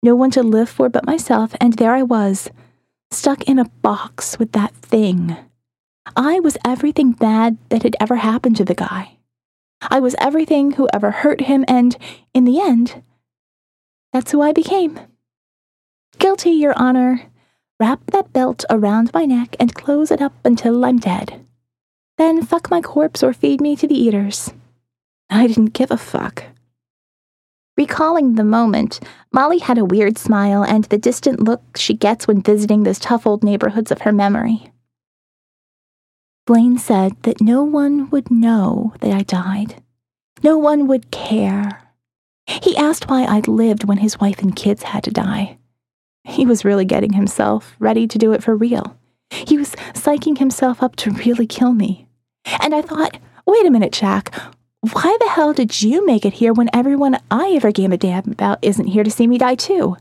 no 0.00 0.14
one 0.14 0.30
to 0.30 0.44
live 0.44 0.68
for 0.68 0.88
but 0.88 1.04
myself, 1.04 1.56
and 1.60 1.72
there 1.72 1.92
I 1.92 2.04
was, 2.04 2.48
stuck 3.10 3.42
in 3.48 3.58
a 3.58 3.68
box 3.82 4.38
with 4.38 4.52
that 4.52 4.72
thing. 4.76 5.36
I 6.14 6.38
was 6.38 6.56
everything 6.64 7.10
bad 7.10 7.58
that 7.70 7.82
had 7.82 7.96
ever 7.98 8.14
happened 8.14 8.56
to 8.58 8.64
the 8.64 8.76
guy. 8.76 9.16
I 9.80 9.98
was 9.98 10.14
everything 10.20 10.74
who 10.74 10.88
ever 10.92 11.10
hurt 11.10 11.40
him, 11.40 11.64
and 11.66 11.96
in 12.32 12.44
the 12.44 12.60
end, 12.60 13.02
that's 14.12 14.30
who 14.30 14.40
I 14.40 14.52
became. 14.52 15.00
Guilty, 16.20 16.50
Your 16.50 16.78
Honor. 16.78 17.22
Wrap 17.80 18.08
that 18.12 18.32
belt 18.32 18.64
around 18.70 19.10
my 19.12 19.24
neck 19.24 19.56
and 19.58 19.74
close 19.74 20.12
it 20.12 20.22
up 20.22 20.34
until 20.44 20.84
I'm 20.84 21.00
dead. 21.00 21.45
Then 22.18 22.42
fuck 22.42 22.70
my 22.70 22.80
corpse 22.80 23.22
or 23.22 23.32
feed 23.32 23.60
me 23.60 23.76
to 23.76 23.86
the 23.86 23.98
eaters. 23.98 24.52
I 25.28 25.46
didn't 25.46 25.74
give 25.74 25.90
a 25.90 25.96
fuck. 25.96 26.44
Recalling 27.76 28.34
the 28.34 28.44
moment, 28.44 29.00
Molly 29.32 29.58
had 29.58 29.76
a 29.76 29.84
weird 29.84 30.16
smile 30.16 30.64
and 30.64 30.84
the 30.84 30.96
distant 30.96 31.42
look 31.42 31.62
she 31.76 31.92
gets 31.92 32.26
when 32.26 32.40
visiting 32.40 32.84
those 32.84 32.98
tough 32.98 33.26
old 33.26 33.44
neighborhoods 33.44 33.90
of 33.90 34.02
her 34.02 34.12
memory. 34.12 34.72
Blaine 36.46 36.78
said 36.78 37.22
that 37.24 37.40
no 37.40 37.64
one 37.64 38.08
would 38.10 38.30
know 38.30 38.94
that 39.00 39.12
I 39.12 39.22
died. 39.22 39.82
No 40.42 40.56
one 40.56 40.86
would 40.86 41.10
care. 41.10 41.82
He 42.46 42.76
asked 42.76 43.10
why 43.10 43.24
I'd 43.24 43.48
lived 43.48 43.84
when 43.84 43.98
his 43.98 44.20
wife 44.20 44.40
and 44.40 44.54
kids 44.54 44.84
had 44.84 45.04
to 45.04 45.10
die. 45.10 45.58
He 46.24 46.46
was 46.46 46.64
really 46.64 46.84
getting 46.84 47.12
himself 47.12 47.76
ready 47.78 48.06
to 48.06 48.18
do 48.18 48.32
it 48.32 48.42
for 48.42 48.56
real. 48.56 48.96
He 49.30 49.58
was 49.58 49.74
psyching 49.92 50.38
himself 50.38 50.82
up 50.82 50.96
to 50.96 51.10
really 51.10 51.46
kill 51.46 51.72
me. 51.72 52.05
And 52.60 52.74
I 52.74 52.82
thought, 52.82 53.18
wait 53.46 53.66
a 53.66 53.70
minute, 53.70 53.92
Jack. 53.92 54.34
Why 54.92 55.16
the 55.20 55.28
hell 55.28 55.52
did 55.52 55.82
you 55.82 56.06
make 56.06 56.24
it 56.24 56.34
here 56.34 56.52
when 56.52 56.70
everyone 56.72 57.18
I 57.30 57.52
ever 57.56 57.72
gave 57.72 57.92
a 57.92 57.96
damn 57.96 58.30
about 58.30 58.58
isn't 58.62 58.86
here 58.86 59.04
to 59.04 59.10
see 59.10 59.26
me 59.26 59.38
die 59.38 59.56
too? 59.56 59.96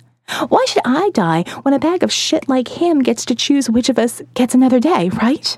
Why 0.50 0.66
should 0.68 0.84
I 0.86 1.10
die 1.12 1.44
when 1.64 1.74
a 1.74 1.80
bag 1.80 2.04
of 2.04 2.12
shit 2.12 2.50
like 2.50 2.68
him 2.68 3.02
gets 3.02 3.26
to 3.26 3.36
choose 3.36 3.70
which 3.70 3.90
of 3.90 4.00
us 4.00 4.22
gets 4.34 4.54
another 4.56 4.80
day, 4.80 5.10
right? 5.10 5.58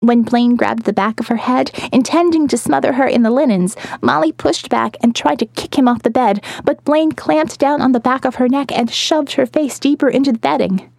When 0.00 0.22
Blaine 0.22 0.56
grabbed 0.56 0.84
the 0.84 0.92
back 0.92 1.20
of 1.20 1.28
her 1.28 1.36
head, 1.36 1.70
intending 1.92 2.48
to 2.48 2.58
smother 2.58 2.94
her 2.94 3.06
in 3.06 3.22
the 3.22 3.30
linens, 3.30 3.76
Molly 4.00 4.32
pushed 4.32 4.68
back 4.68 4.96
and 5.00 5.14
tried 5.14 5.38
to 5.38 5.46
kick 5.46 5.78
him 5.78 5.86
off 5.86 6.02
the 6.02 6.10
bed, 6.10 6.44
but 6.64 6.84
Blaine 6.84 7.12
clamped 7.12 7.58
down 7.60 7.80
on 7.80 7.92
the 7.92 8.00
back 8.00 8.24
of 8.24 8.36
her 8.36 8.48
neck 8.48 8.72
and 8.72 8.90
shoved 8.90 9.32
her 9.32 9.46
face 9.46 9.78
deeper 9.78 10.08
into 10.08 10.32
the 10.32 10.38
bedding. 10.38 10.91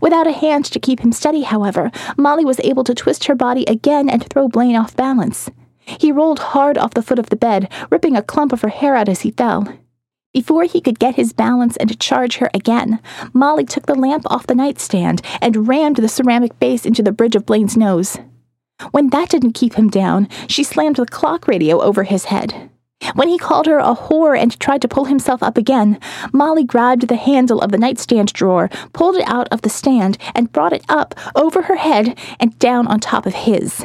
Without 0.00 0.26
a 0.26 0.32
hand 0.32 0.64
to 0.66 0.80
keep 0.80 1.00
him 1.00 1.12
steady, 1.12 1.42
however, 1.42 1.90
Molly 2.16 2.44
was 2.44 2.60
able 2.60 2.84
to 2.84 2.94
twist 2.94 3.24
her 3.24 3.34
body 3.34 3.64
again 3.66 4.08
and 4.08 4.24
throw 4.24 4.48
Blaine 4.48 4.76
off 4.76 4.96
balance. 4.96 5.50
He 5.84 6.12
rolled 6.12 6.38
hard 6.38 6.78
off 6.78 6.94
the 6.94 7.02
foot 7.02 7.18
of 7.18 7.30
the 7.30 7.36
bed, 7.36 7.70
ripping 7.90 8.16
a 8.16 8.22
clump 8.22 8.52
of 8.52 8.62
her 8.62 8.68
hair 8.68 8.94
out 8.94 9.08
as 9.08 9.22
he 9.22 9.30
fell. 9.30 9.66
Before 10.32 10.62
he 10.62 10.80
could 10.80 11.00
get 11.00 11.16
his 11.16 11.32
balance 11.32 11.76
and 11.78 11.98
charge 11.98 12.36
her 12.36 12.50
again, 12.54 13.00
Molly 13.32 13.64
took 13.64 13.86
the 13.86 13.96
lamp 13.96 14.30
off 14.30 14.46
the 14.46 14.54
nightstand 14.54 15.22
and 15.40 15.66
rammed 15.66 15.96
the 15.96 16.08
ceramic 16.08 16.56
base 16.60 16.86
into 16.86 17.02
the 17.02 17.10
bridge 17.10 17.34
of 17.34 17.46
Blaine's 17.46 17.76
nose. 17.76 18.16
When 18.92 19.10
that 19.10 19.28
didn't 19.28 19.54
keep 19.54 19.74
him 19.74 19.90
down, 19.90 20.28
she 20.46 20.62
slammed 20.62 20.96
the 20.96 21.06
clock 21.06 21.48
radio 21.48 21.80
over 21.80 22.04
his 22.04 22.26
head. 22.26 22.70
When 23.14 23.28
he 23.28 23.38
called 23.38 23.66
her 23.66 23.78
a 23.78 23.94
whore 23.94 24.38
and 24.38 24.58
tried 24.60 24.82
to 24.82 24.88
pull 24.88 25.06
himself 25.06 25.42
up 25.42 25.56
again, 25.56 25.98
Molly 26.32 26.64
grabbed 26.64 27.08
the 27.08 27.16
handle 27.16 27.60
of 27.60 27.72
the 27.72 27.78
nightstand 27.78 28.32
drawer, 28.32 28.68
pulled 28.92 29.16
it 29.16 29.26
out 29.26 29.48
of 29.50 29.62
the 29.62 29.70
stand, 29.70 30.18
and 30.34 30.52
brought 30.52 30.72
it 30.72 30.84
up 30.88 31.14
over 31.34 31.62
her 31.62 31.76
head 31.76 32.18
and 32.38 32.58
down 32.58 32.86
on 32.86 33.00
top 33.00 33.26
of 33.26 33.34
his. 33.34 33.84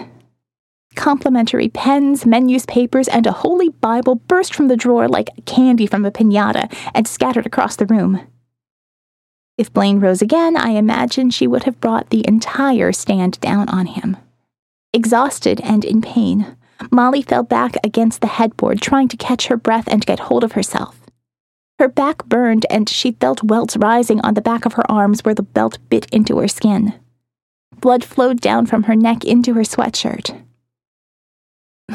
Complimentary 0.96 1.70
pens, 1.70 2.26
menus, 2.26 2.66
papers, 2.66 3.08
and 3.08 3.26
a 3.28 3.32
holy 3.32 3.70
Bible 3.70 4.16
burst 4.16 4.54
from 4.54 4.68
the 4.68 4.78
drawer 4.78 5.08
like 5.08 5.30
candy 5.46 5.88
from 5.88 6.06
a 6.06 6.12
pinata 6.12 6.72
and 6.94 7.08
scattered 7.08 7.46
across 7.46 7.76
the 7.76 7.86
room. 7.86 8.22
If 9.58 9.72
Blaine 9.74 10.00
rose 10.00 10.22
again, 10.22 10.58
I 10.58 10.72
imagine 10.72 11.30
she 11.30 11.48
would 11.48 11.64
have 11.64 11.80
brought 11.80 12.10
the 12.10 12.28
entire 12.28 12.92
stand 12.92 13.40
down 13.40 13.70
on 13.70 13.86
him. 13.86 14.18
Exhausted 14.94 15.62
and 15.62 15.86
in 15.86 16.02
pain, 16.02 16.58
Molly 16.92 17.22
fell 17.22 17.44
back 17.44 17.76
against 17.84 18.22
the 18.22 18.28
headboard, 18.28 18.82
trying 18.82 19.08
to 19.10 19.18
catch 19.18 19.48
her 19.48 19.58
breath 19.58 19.88
and 19.88 20.06
get 20.06 20.20
hold 20.20 20.44
of 20.44 20.54
herself. 20.54 21.00
Her 21.80 21.88
back 21.88 22.26
burned, 22.26 22.66
and 22.70 22.88
she 22.88 23.12
felt 23.14 23.44
welts 23.44 23.76
rising 23.76 24.22
on 24.22 24.34
the 24.34 24.42
back 24.42 24.66
of 24.66 24.74
her 24.74 24.90
arms 24.90 25.22
where 25.26 25.36
the 25.36 25.44
belt 25.44 25.78
bit 25.90 26.08
into 26.12 26.38
her 26.40 26.48
skin. 26.48 26.94
Blood 27.82 28.04
flowed 28.04 28.40
down 28.40 28.66
from 28.66 28.84
her 28.84 28.96
neck 28.96 29.26
into 29.26 29.54
her 29.54 29.62
sweatshirt. 29.62 30.42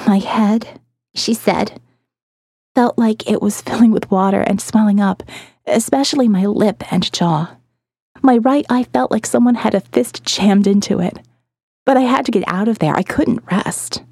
My 0.07 0.19
head, 0.19 0.81
she 1.15 1.35
said, 1.35 1.81
felt 2.75 2.99
like 2.99 3.29
it 3.29 3.43
was 3.43 3.63
filling 3.63 3.91
with 3.91 4.11
water 4.11 4.41
and 4.41 4.61
swelling 4.61 5.01
up, 5.01 5.23
especially 5.67 6.29
my 6.29 6.47
lip 6.47 6.85
and 6.93 7.11
jaw. 7.13 7.57
My 8.23 8.37
right 8.37 8.67
eye 8.69 8.85
felt 8.85 9.11
like 9.11 9.27
someone 9.27 9.55
had 9.55 9.75
a 9.75 9.81
fist 9.81 10.25
jammed 10.25 10.67
into 10.67 11.01
it. 11.01 11.19
But 11.87 11.97
I 11.97 12.03
had 12.03 12.27
to 12.27 12.33
get 12.33 12.45
out 12.47 12.69
of 12.69 12.79
there. 12.79 12.95
I 12.95 13.03
couldn't 13.03 13.45
rest. 13.51 14.03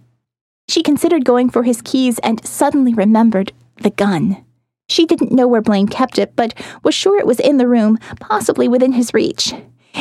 She 0.68 0.82
considered 0.82 1.24
going 1.24 1.50
for 1.50 1.62
his 1.62 1.80
keys 1.82 2.18
and 2.20 2.46
suddenly 2.46 2.94
remembered 2.94 3.52
the 3.82 3.90
gun. 3.90 4.44
She 4.88 5.06
didn't 5.06 5.32
know 5.32 5.46
where 5.48 5.62
Blaine 5.62 5.88
kept 5.88 6.18
it, 6.18 6.34
but 6.36 6.54
was 6.82 6.94
sure 6.94 7.18
it 7.18 7.26
was 7.26 7.40
in 7.40 7.56
the 7.56 7.68
room, 7.68 7.98
possibly 8.20 8.68
within 8.68 8.92
his 8.92 9.14
reach. 9.14 9.52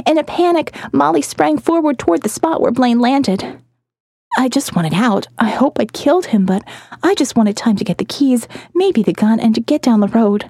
In 0.05 0.17
a 0.17 0.23
panic, 0.23 0.75
Molly 0.93 1.21
sprang 1.21 1.57
forward 1.57 1.97
toward 1.97 2.21
the 2.21 2.29
spot 2.29 2.61
where 2.61 2.71
Blaine 2.71 2.99
landed. 2.99 3.61
I 4.37 4.49
just 4.49 4.75
wanted 4.75 4.93
out. 4.93 5.27
I 5.37 5.49
hope 5.49 5.79
I'd 5.79 5.93
killed 5.93 6.27
him, 6.27 6.45
but 6.45 6.63
I 7.01 7.15
just 7.15 7.35
wanted 7.35 7.57
time 7.57 7.75
to 7.77 7.83
get 7.83 7.97
the 7.97 8.05
keys, 8.05 8.47
maybe 8.75 9.01
the 9.01 9.13
gun, 9.13 9.39
and 9.39 9.55
to 9.55 9.61
get 9.61 9.81
down 9.81 9.99
the 9.99 10.07
road. 10.07 10.49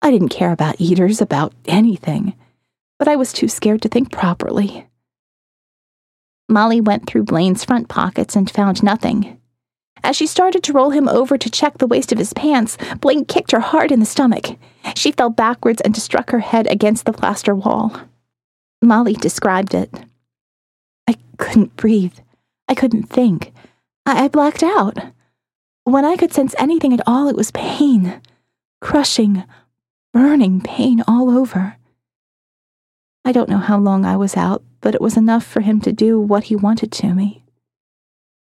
I 0.00 0.10
didn't 0.10 0.30
care 0.30 0.52
about 0.52 0.80
eaters, 0.80 1.20
about 1.20 1.52
anything. 1.66 2.34
But 2.98 3.08
I 3.08 3.16
was 3.16 3.32
too 3.32 3.48
scared 3.48 3.82
to 3.82 3.88
think 3.88 4.10
properly. 4.10 4.86
Molly 6.48 6.80
went 6.80 7.06
through 7.06 7.24
Blaine's 7.24 7.64
front 7.64 7.88
pockets 7.88 8.34
and 8.34 8.50
found 8.50 8.82
nothing. 8.82 9.38
As 10.02 10.16
she 10.16 10.26
started 10.26 10.62
to 10.64 10.72
roll 10.72 10.90
him 10.90 11.08
over 11.08 11.36
to 11.36 11.50
check 11.50 11.78
the 11.78 11.86
waist 11.86 12.12
of 12.12 12.18
his 12.18 12.32
pants, 12.32 12.76
Blaine 13.00 13.24
kicked 13.24 13.52
her 13.52 13.60
hard 13.60 13.92
in 13.92 14.00
the 14.00 14.06
stomach. 14.06 14.56
She 14.94 15.12
fell 15.12 15.30
backwards 15.30 15.80
and 15.80 15.96
struck 15.96 16.30
her 16.30 16.40
head 16.40 16.66
against 16.66 17.04
the 17.04 17.12
plaster 17.12 17.54
wall. 17.54 18.00
Molly 18.80 19.14
described 19.14 19.74
it. 19.74 19.92
I 21.06 21.16
couldn't 21.36 21.76
breathe. 21.76 22.18
I 22.68 22.74
couldn't 22.74 23.04
think. 23.04 23.52
I, 24.06 24.24
I 24.24 24.28
blacked 24.28 24.62
out. 24.62 24.98
When 25.84 26.04
I 26.04 26.16
could 26.16 26.32
sense 26.32 26.54
anything 26.58 26.92
at 26.92 27.00
all, 27.06 27.28
it 27.28 27.36
was 27.36 27.50
pain. 27.50 28.20
Crushing, 28.80 29.44
burning 30.12 30.60
pain 30.60 31.02
all 31.08 31.30
over. 31.30 31.76
I 33.24 33.32
don't 33.32 33.48
know 33.48 33.58
how 33.58 33.78
long 33.78 34.04
I 34.04 34.16
was 34.16 34.36
out, 34.36 34.62
but 34.80 34.94
it 34.94 35.00
was 35.00 35.16
enough 35.16 35.44
for 35.44 35.60
him 35.60 35.80
to 35.82 35.92
do 35.92 36.20
what 36.20 36.44
he 36.44 36.56
wanted 36.56 36.92
to 36.92 37.14
me. 37.14 37.44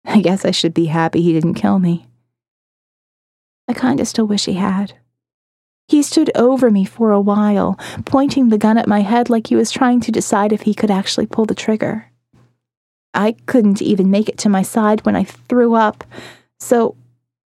I 0.05 0.21
guess 0.21 0.45
I 0.45 0.51
should 0.51 0.73
be 0.73 0.85
happy 0.85 1.21
he 1.21 1.33
didn't 1.33 1.55
kill 1.55 1.79
me. 1.79 2.07
I 3.67 3.73
kinda 3.73 4.05
still 4.05 4.25
wish 4.25 4.45
he 4.45 4.53
had. 4.53 4.93
He 5.87 6.03
stood 6.03 6.31
over 6.35 6.69
me 6.69 6.85
for 6.85 7.11
a 7.11 7.21
while, 7.21 7.77
pointing 8.05 8.49
the 8.49 8.57
gun 8.57 8.77
at 8.77 8.87
my 8.87 9.01
head 9.01 9.29
like 9.29 9.47
he 9.47 9.55
was 9.55 9.71
trying 9.71 9.99
to 10.01 10.11
decide 10.11 10.51
if 10.51 10.61
he 10.61 10.73
could 10.73 10.91
actually 10.91 11.25
pull 11.25 11.45
the 11.45 11.55
trigger. 11.55 12.11
I 13.13 13.33
couldn't 13.45 13.81
even 13.81 14.11
make 14.11 14.29
it 14.29 14.37
to 14.39 14.49
my 14.49 14.61
side 14.61 15.05
when 15.05 15.15
I 15.15 15.23
threw 15.23 15.73
up, 15.75 16.03
so 16.59 16.95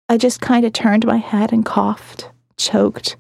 I 0.07 0.17
just 0.17 0.39
kinda 0.39 0.69
turned 0.69 1.05
my 1.05 1.17
head 1.17 1.51
and 1.51 1.65
coughed, 1.65 2.29
choked. 2.57 3.17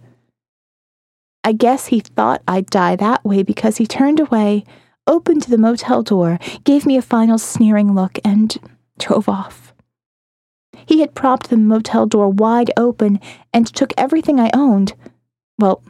I 1.43 1.51
guess 1.51 1.87
he 1.87 1.99
thought 1.99 2.43
I'd 2.47 2.67
die 2.67 2.95
that 2.95 3.23
way 3.25 3.41
because 3.41 3.77
he 3.77 3.87
turned 3.87 4.19
away 4.19 4.65
opened 5.07 5.43
the 5.43 5.57
motel 5.57 6.03
door, 6.03 6.37
gave 6.63 6.85
me 6.85 6.97
a 6.97 7.01
final 7.01 7.37
sneering 7.37 7.95
look, 7.95 8.19
and 8.23 8.57
drove 8.97 9.29
off. 9.29 9.73
He 10.85 11.01
had 11.01 11.15
propped 11.15 11.49
the 11.49 11.57
motel 11.57 12.05
door 12.05 12.29
wide 12.29 12.71
open 12.77 13.19
and 13.53 13.67
took 13.67 13.93
everything 13.97 14.39
I 14.39 14.49
owned. 14.53 14.93
Well, 15.59 15.83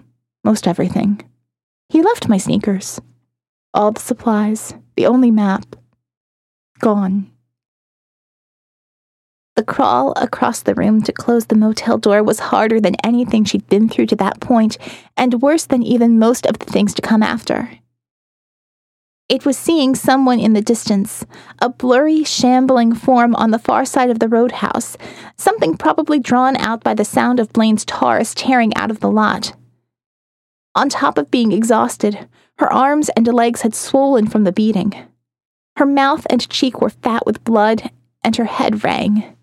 most 0.44 0.68
everything. 0.68 1.22
He 1.90 2.02
left 2.02 2.30
my 2.30 2.38
sneakers. 2.38 3.00
All 3.74 3.92
the 3.92 4.02
supplies, 4.02 4.74
the 4.96 5.06
only 5.06 5.32
map. 5.32 5.76
Gone. 6.80 7.32
The 9.56 9.64
crawl 9.64 10.14
across 10.18 10.62
the 10.62 10.76
room 10.76 11.02
to 11.02 11.12
close 11.12 11.48
the 11.48 11.56
motel 11.56 11.98
door 11.98 12.22
was 12.22 12.40
harder 12.40 12.80
than 12.80 12.96
anything 13.04 13.44
she'd 13.44 13.68
been 13.68 13.90
through 13.90 14.06
to 14.08 14.16
that 14.18 14.40
point, 14.40 14.78
and 15.16 15.42
worse 15.42 15.66
than 15.66 15.82
even 15.82 16.20
most 16.20 16.46
of 16.46 16.60
the 16.60 16.72
things 16.72 16.94
to 16.94 17.02
come 17.02 17.24
after. 17.24 17.70
It 19.30 19.46
was 19.46 19.58
seeing 19.58 19.94
someone 19.94 20.40
in 20.40 20.54
the 20.54 20.62
distance, 20.62 21.26
a 21.60 21.68
blurry, 21.68 22.24
shambling 22.24 22.96
form 22.96 23.36
on 23.36 23.52
the 23.52 23.60
far 23.60 23.84
side 23.84 24.10
of 24.10 24.20
the 24.20 24.30
roadhouse, 24.30 24.96
something 25.36 25.76
probably 25.76 26.18
drawn 26.18 26.56
out 26.56 26.82
by 26.82 26.94
the 26.94 27.04
sound 27.04 27.42
of 27.42 27.52
Blaine's 27.52 27.84
Taurus 27.84 28.34
tearing 28.34 28.74
out 28.78 28.90
of 28.90 29.02
the 29.02 29.12
lot. 29.12 29.54
On 30.76 30.88
top 30.88 31.18
of 31.18 31.30
being 31.30 31.52
exhausted, 31.52 32.30
her 32.60 32.72
arms 32.72 33.10
and 33.18 33.28
legs 33.28 33.64
had 33.64 33.76
swollen 33.76 34.28
from 34.28 34.46
the 34.46 34.54
beating. 34.54 34.94
Her 35.76 35.86
mouth 35.86 36.26
and 36.30 36.50
cheek 36.50 36.80
were 36.80 36.90
fat 36.90 37.26
with 37.26 37.44
blood, 37.44 37.92
and 38.24 38.34
her 38.38 38.46
head 38.46 38.86
rang. 38.86 39.36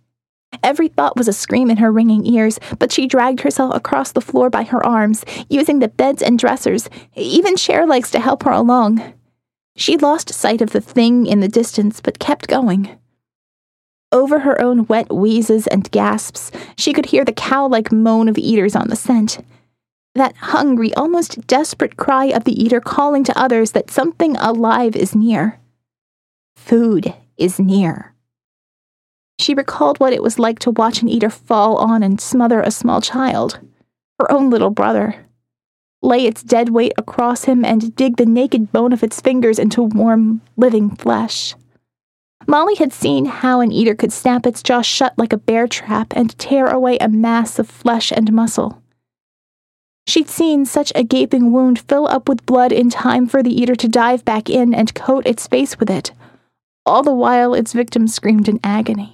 Every 0.62 0.88
thought 0.88 1.18
was 1.18 1.28
a 1.28 1.32
scream 1.34 1.70
in 1.70 1.76
her 1.76 1.92
ringing 1.92 2.24
ears, 2.24 2.58
but 2.78 2.90
she 2.90 3.06
dragged 3.06 3.40
herself 3.40 3.74
across 3.74 4.12
the 4.12 4.22
floor 4.22 4.48
by 4.48 4.62
her 4.62 4.84
arms, 4.84 5.26
using 5.50 5.80
the 5.80 5.88
beds 5.88 6.22
and 6.22 6.38
dressers, 6.38 6.88
even 7.14 7.56
chair 7.56 7.84
legs 7.86 8.10
to 8.12 8.20
help 8.20 8.44
her 8.44 8.50
along. 8.50 9.12
She 9.76 9.96
lost 9.96 10.32
sight 10.32 10.60
of 10.60 10.70
the 10.70 10.80
thing 10.80 11.26
in 11.26 11.40
the 11.40 11.48
distance, 11.48 12.00
but 12.00 12.18
kept 12.18 12.46
going. 12.46 12.96
Over 14.12 14.40
her 14.40 14.60
own 14.62 14.86
wet 14.86 15.12
wheezes 15.12 15.66
and 15.66 15.90
gasps, 15.90 16.52
she 16.76 16.92
could 16.92 17.06
hear 17.06 17.24
the 17.24 17.32
cow 17.32 17.66
like 17.66 17.90
moan 17.90 18.28
of 18.28 18.38
eaters 18.38 18.76
on 18.76 18.88
the 18.88 18.96
scent. 18.96 19.44
That 20.14 20.36
hungry, 20.36 20.94
almost 20.94 21.44
desperate 21.48 21.96
cry 21.96 22.26
of 22.26 22.44
the 22.44 22.62
eater 22.62 22.80
calling 22.80 23.24
to 23.24 23.38
others 23.38 23.72
that 23.72 23.90
something 23.90 24.36
alive 24.36 24.94
is 24.94 25.16
near. 25.16 25.58
Food 26.54 27.12
is 27.36 27.58
near. 27.58 28.14
She 29.40 29.54
recalled 29.54 29.98
what 29.98 30.12
it 30.12 30.22
was 30.22 30.38
like 30.38 30.60
to 30.60 30.70
watch 30.70 31.02
an 31.02 31.08
eater 31.08 31.30
fall 31.30 31.76
on 31.78 32.04
and 32.04 32.20
smother 32.20 32.60
a 32.60 32.70
small 32.70 33.00
child, 33.00 33.58
her 34.20 34.30
own 34.30 34.50
little 34.50 34.70
brother, 34.70 35.26
lay 36.04 36.26
its 36.26 36.42
dead 36.42 36.68
weight 36.68 36.92
across 36.96 37.44
him 37.44 37.64
and 37.64 37.96
dig 37.96 38.16
the 38.16 38.26
naked 38.26 38.70
bone 38.70 38.92
of 38.92 39.02
its 39.02 39.20
fingers 39.20 39.58
into 39.58 39.82
warm, 39.82 40.40
living 40.56 40.94
flesh. 40.94 41.54
Molly 42.46 42.74
had 42.74 42.92
seen 42.92 43.24
how 43.24 43.60
an 43.60 43.72
eater 43.72 43.94
could 43.94 44.12
snap 44.12 44.46
its 44.46 44.62
jaw 44.62 44.82
shut 44.82 45.14
like 45.16 45.32
a 45.32 45.38
bear 45.38 45.66
trap 45.66 46.12
and 46.14 46.38
tear 46.38 46.66
away 46.66 46.98
a 46.98 47.08
mass 47.08 47.58
of 47.58 47.68
flesh 47.68 48.12
and 48.12 48.32
muscle. 48.32 48.82
She'd 50.06 50.28
seen 50.28 50.66
such 50.66 50.92
a 50.94 51.02
gaping 51.02 51.50
wound 51.50 51.78
fill 51.78 52.06
up 52.06 52.28
with 52.28 52.44
blood 52.44 52.72
in 52.72 52.90
time 52.90 53.26
for 53.26 53.42
the 53.42 53.58
eater 53.58 53.74
to 53.76 53.88
dive 53.88 54.24
back 54.24 54.50
in 54.50 54.74
and 54.74 54.94
coat 54.94 55.26
its 55.26 55.46
face 55.46 55.80
with 55.80 55.88
it, 55.88 56.12
all 56.84 57.02
the 57.02 57.14
while 57.14 57.54
its 57.54 57.72
victim 57.72 58.06
screamed 58.06 58.46
in 58.46 58.60
agony. 58.62 59.13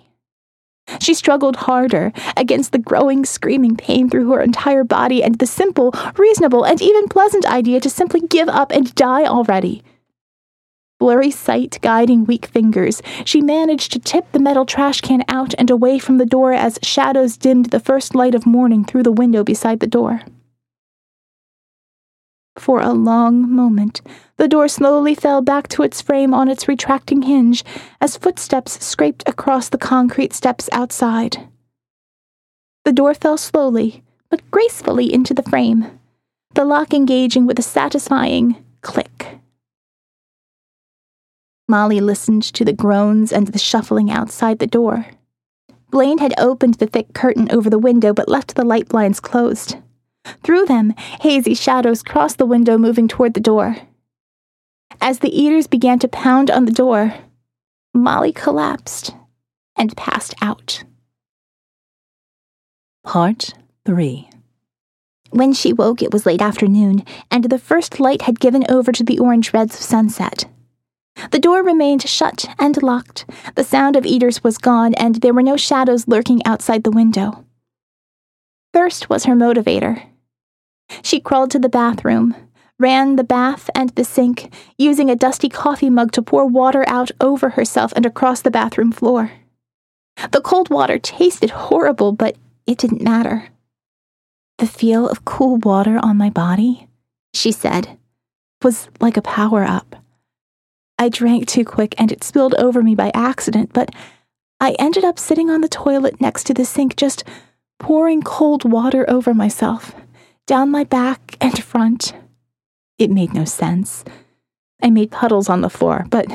She 1.01 1.14
struggled 1.14 1.57
harder 1.57 2.12
against 2.37 2.73
the 2.73 2.79
growing, 2.79 3.25
screaming 3.25 3.77
pain 3.77 4.11
through 4.11 4.31
her 4.31 4.43
entire 4.43 4.85
body 4.85 5.23
and 5.23 5.37
the 5.37 5.47
simple, 5.47 5.95
reasonable, 6.16 6.64
and 6.64 6.81
even 6.83 7.09
pleasant 7.09 7.47
idea 7.47 7.81
to 7.81 7.90
simply 7.90 8.21
give 8.21 8.49
up 8.49 8.71
and 8.73 8.95
die 8.95 9.25
already. 9.25 9.83
Blurry 10.99 11.31
sight 11.31 11.79
guiding 11.81 12.27
weak 12.27 12.45
fingers, 12.45 13.01
she 13.25 13.40
managed 13.40 13.93
to 13.93 13.99
tip 13.99 14.31
the 14.33 14.38
metal 14.38 14.66
trash 14.66 15.01
can 15.01 15.25
out 15.29 15.55
and 15.57 15.71
away 15.71 15.99
from 15.99 16.19
the 16.19 16.27
door 16.27 16.53
as 16.53 16.79
shadows 16.83 17.38
dimmed 17.38 17.66
the 17.66 17.81
first 17.81 18.14
light 18.14 18.35
of 18.35 18.45
morning 18.45 18.85
through 18.85 19.05
the 19.05 19.11
window 19.11 19.43
beside 19.43 19.81
the 19.81 19.87
door. 19.87 20.21
For 22.57 22.81
a 22.81 22.93
long 22.93 23.51
moment, 23.51 24.03
the 24.37 24.49
door 24.49 24.69
slowly 24.69 25.15
fell 25.15 25.41
back 25.41 25.69
to 25.69 25.83
its 25.83 26.01
frame 26.01 26.35
on 26.35 26.49
its 26.49 26.69
retracting 26.69 27.23
hinge 27.23 27.65
as 28.01 28.17
footsteps 28.17 28.85
scraped 28.85 29.23
across 29.27 29.69
the 29.69 29.79
concrete 29.79 30.33
steps 30.33 30.69
outside. 30.73 31.49
The 32.85 32.93
door 32.93 33.15
fell 33.15 33.37
slowly, 33.37 34.03
but 34.31 34.49
gracefully 34.51 35.13
into 35.13 35.35
the 35.35 35.43
frame, 35.43 35.99
the 36.55 36.65
lock 36.65 36.93
engaging 36.93 37.47
with 37.47 37.59
a 37.59 37.63
satisfying 37.63 38.57
click. 38.83 39.39
Molly 41.69 42.01
listened 42.01 42.43
to 42.43 42.65
the 42.65 42.73
groans 42.73 43.33
and 43.33 43.47
the 43.47 43.59
shuffling 43.59 44.11
outside 44.11 44.59
the 44.59 44.67
door. 44.67 45.07
Blaine 45.91 46.19
had 46.19 46.35
opened 46.39 46.75
the 46.75 46.87
thick 46.87 47.13
curtain 47.15 47.49
over 47.53 47.71
the 47.71 47.79
window 47.79 48.13
but 48.13 48.29
left 48.29 48.55
the 48.55 48.65
light 48.65 48.89
blinds 48.89 49.21
closed. 49.21 49.77
Through 50.43 50.66
them, 50.66 50.95
hazy 51.21 51.55
shadows 51.55 52.03
crossed 52.03 52.38
the 52.38 52.47
window, 52.47 52.79
moving 52.79 53.09
toward 53.09 53.35
the 53.35 53.40
door. 53.40 53.77
As 55.01 55.21
the 55.21 55.35
eaters 55.35 55.66
began 55.66 55.99
to 56.01 56.09
pound 56.09 56.51
on 56.51 56.64
the 56.64 56.73
door, 56.73 57.14
Molly 57.95 58.33
collapsed 58.33 59.14
and 59.77 59.97
passed 59.97 60.35
out. 60.43 60.85
Part 63.03 63.55
3 63.87 64.29
When 65.31 65.53
she 65.53 65.73
woke, 65.73 66.03
it 66.03 66.12
was 66.12 66.27
late 66.27 66.43
afternoon, 66.43 67.05
and 67.31 67.45
the 67.45 67.59
first 67.59 67.99
light 67.99 68.23
had 68.23 68.40
given 68.40 68.64
over 68.69 68.93
to 68.93 69.03
the 69.03 69.19
orange 69.19 69.53
reds 69.55 69.75
of 69.75 69.81
sunset. 69.81 70.45
The 71.31 71.38
door 71.38 71.62
remained 71.62 72.09
shut 72.09 72.49
and 72.59 72.83
locked, 72.83 73.25
the 73.55 73.64
sound 73.64 73.97
of 73.97 74.07
eaters 74.07 74.45
was 74.45 74.59
gone, 74.59 74.95
and 74.95 75.16
there 75.16 75.35
were 75.35 75.43
no 75.43 75.57
shadows 75.57 76.07
lurking 76.07 76.45
outside 76.47 76.85
the 76.85 76.90
window. 76.90 77.45
Thirst 78.73 79.11
was 79.11 79.25
her 79.25 79.35
motivator. 79.35 80.10
She 81.03 81.20
crawled 81.20 81.50
to 81.53 81.59
the 81.59 81.68
bathroom, 81.68 82.35
ran 82.79 83.16
the 83.16 83.24
bath 83.24 83.70
and 83.74 83.90
the 83.90 84.05
sink, 84.05 84.53
using 84.79 85.11
a 85.11 85.16
dusty 85.16 85.48
coffee 85.48 85.90
mug 85.90 86.12
to 86.12 86.22
pour 86.22 86.46
water 86.46 86.85
out 86.88 87.11
over 87.20 87.50
herself 87.50 87.92
and 87.96 88.07
across 88.07 88.42
the 88.42 88.50
bathroom 88.50 88.92
floor. 88.92 89.33
The 90.33 90.40
cold 90.40 90.70
water 90.70 90.98
tasted 90.98 91.50
horrible, 91.50 92.12
but 92.12 92.37
it 92.66 92.79
didn't 92.79 93.03
matter. 93.03 93.48
The 94.59 94.66
feel 94.66 95.09
of 95.09 95.24
cool 95.24 95.57
water 95.57 95.98
on 96.03 96.16
my 96.16 96.29
body, 96.31 96.88
she 97.33 97.53
said, 97.53 97.98
was 98.62 98.88
like 99.00 99.16
a 99.16 99.22
power 99.22 99.64
up. 99.64 99.96
I 100.98 101.09
drank 101.09 101.46
too 101.46 101.64
quick 101.64 101.94
and 101.96 102.12
it 102.12 102.22
spilled 102.22 102.55
over 102.57 102.83
me 102.83 102.94
by 102.94 103.11
accident, 103.14 103.70
but 103.72 103.90
I 104.61 104.76
ended 104.79 105.05
up 105.05 105.18
sitting 105.18 105.48
on 105.48 105.62
the 105.62 105.68
toilet 105.68 106.20
next 106.20 106.44
to 106.44 106.55
the 106.55 106.66
sink, 106.66 106.96
just 106.96 107.24
pouring 107.79 108.20
cold 108.20 108.70
water 108.70 109.09
over 109.09 109.33
myself, 109.33 109.94
down 110.46 110.70
my 110.70 110.85
back 110.85 111.37
and 111.40 111.62
front. 111.62 112.14
It 112.98 113.11
made 113.11 113.33
no 113.33 113.44
sense. 113.44 114.05
I 114.83 114.90
made 114.90 115.11
puddles 115.11 115.48
on 115.48 115.61
the 115.61 115.70
floor, 115.70 116.07
but 116.11 116.26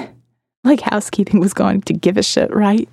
like 0.64 0.82
housekeeping 0.82 1.40
was 1.40 1.54
going 1.54 1.82
to 1.82 1.94
give 1.94 2.18
a 2.18 2.24
shit, 2.24 2.54
right? 2.54 2.90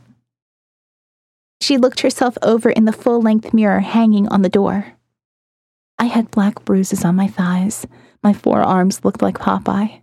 She 1.60 1.78
looked 1.78 2.00
herself 2.00 2.36
over 2.42 2.70
in 2.70 2.84
the 2.84 2.92
full 2.92 3.20
length 3.20 3.54
mirror 3.54 3.80
hanging 3.80 4.28
on 4.28 4.42
the 4.42 4.48
door. 4.48 4.94
I 5.98 6.06
had 6.06 6.30
black 6.30 6.64
bruises 6.64 7.04
on 7.04 7.14
my 7.14 7.28
thighs. 7.28 7.86
My 8.22 8.32
forearms 8.32 9.04
looked 9.04 9.22
like 9.22 9.38
Popeye. 9.38 10.00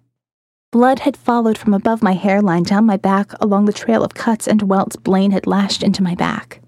Blood 0.71 0.99
had 0.99 1.17
followed 1.17 1.57
from 1.57 1.73
above 1.73 2.03
my 2.03 2.13
hairline 2.13 2.63
down 2.63 2.85
my 2.85 2.97
back 2.97 3.33
along 3.41 3.65
the 3.65 3.73
trail 3.73 4.03
of 4.03 4.13
cuts 4.13 4.47
and 4.47 4.61
welts 4.63 4.95
Blaine 4.95 5.31
had 5.31 5.47
lashed 5.47 5.83
into 5.83 6.03
my 6.03 6.15
back. 6.15 6.61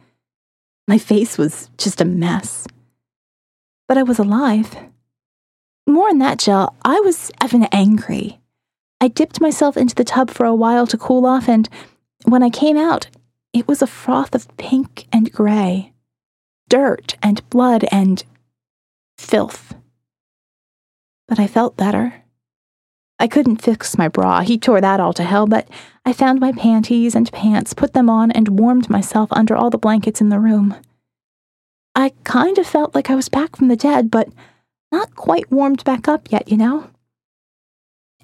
My 0.88 0.98
face 0.98 1.38
was 1.38 1.70
just 1.78 2.02
a 2.02 2.06
mess. 2.06 2.68
But 3.92 3.98
I 3.98 4.04
was 4.04 4.20
alive. 4.20 4.74
More 5.86 6.10
than 6.12 6.20
that, 6.20 6.40
Jill, 6.40 6.74
I 6.82 7.02
was 7.02 7.30
even 7.44 7.68
angry. 7.74 8.40
I 9.02 9.10
dipped 9.10 9.42
myself 9.42 9.76
into 9.76 9.96
the 9.96 10.06
tub 10.06 10.30
for 10.30 10.46
a 10.46 10.56
while 10.56 10.88
to 10.88 10.98
cool 10.98 11.26
off, 11.26 11.50
and 11.50 11.68
when 12.24 12.42
I 12.42 12.50
came 12.50 12.78
out, 12.78 13.08
it 13.52 13.68
was 13.68 13.82
a 13.82 13.88
froth 13.88 14.34
of 14.34 14.48
pink 14.56 15.08
and 15.12 15.30
gray, 15.34 15.92
dirt 16.70 17.18
and 17.22 17.50
blood 17.50 17.84
and 17.92 18.24
filth. 19.18 19.76
But 21.28 21.38
I 21.38 21.48
felt 21.48 21.76
better. 21.76 22.24
I 23.20 23.28
couldn't 23.28 23.62
fix 23.62 23.98
my 23.98 24.08
bra, 24.08 24.40
he 24.40 24.58
tore 24.58 24.80
that 24.80 25.02
all 25.02 25.12
to 25.12 25.24
hell, 25.26 25.48
but 25.48 25.68
I 26.06 26.14
found 26.14 26.40
my 26.40 26.54
panties 26.54 27.14
and 27.14 27.30
pants, 27.34 27.74
put 27.74 27.92
them 27.92 28.10
on, 28.10 28.32
and 28.32 28.58
warmed 28.58 28.90
myself 28.90 29.28
under 29.34 29.54
all 29.54 29.70
the 29.70 29.78
blankets 29.78 30.22
in 30.22 30.30
the 30.30 30.40
room. 30.40 30.78
I 32.02 32.14
kind 32.24 32.58
of 32.58 32.66
felt 32.66 32.96
like 32.96 33.12
I 33.12 33.16
was 33.16 33.30
back 33.30 33.56
from 33.56 33.68
the 33.68 33.76
dead, 33.76 34.10
but 34.10 34.28
not 34.92 35.16
quite 35.16 35.52
warmed 35.52 35.84
back 35.84 36.08
up 36.08 36.32
yet, 36.32 36.50
you 36.50 36.58
know? 36.58 36.90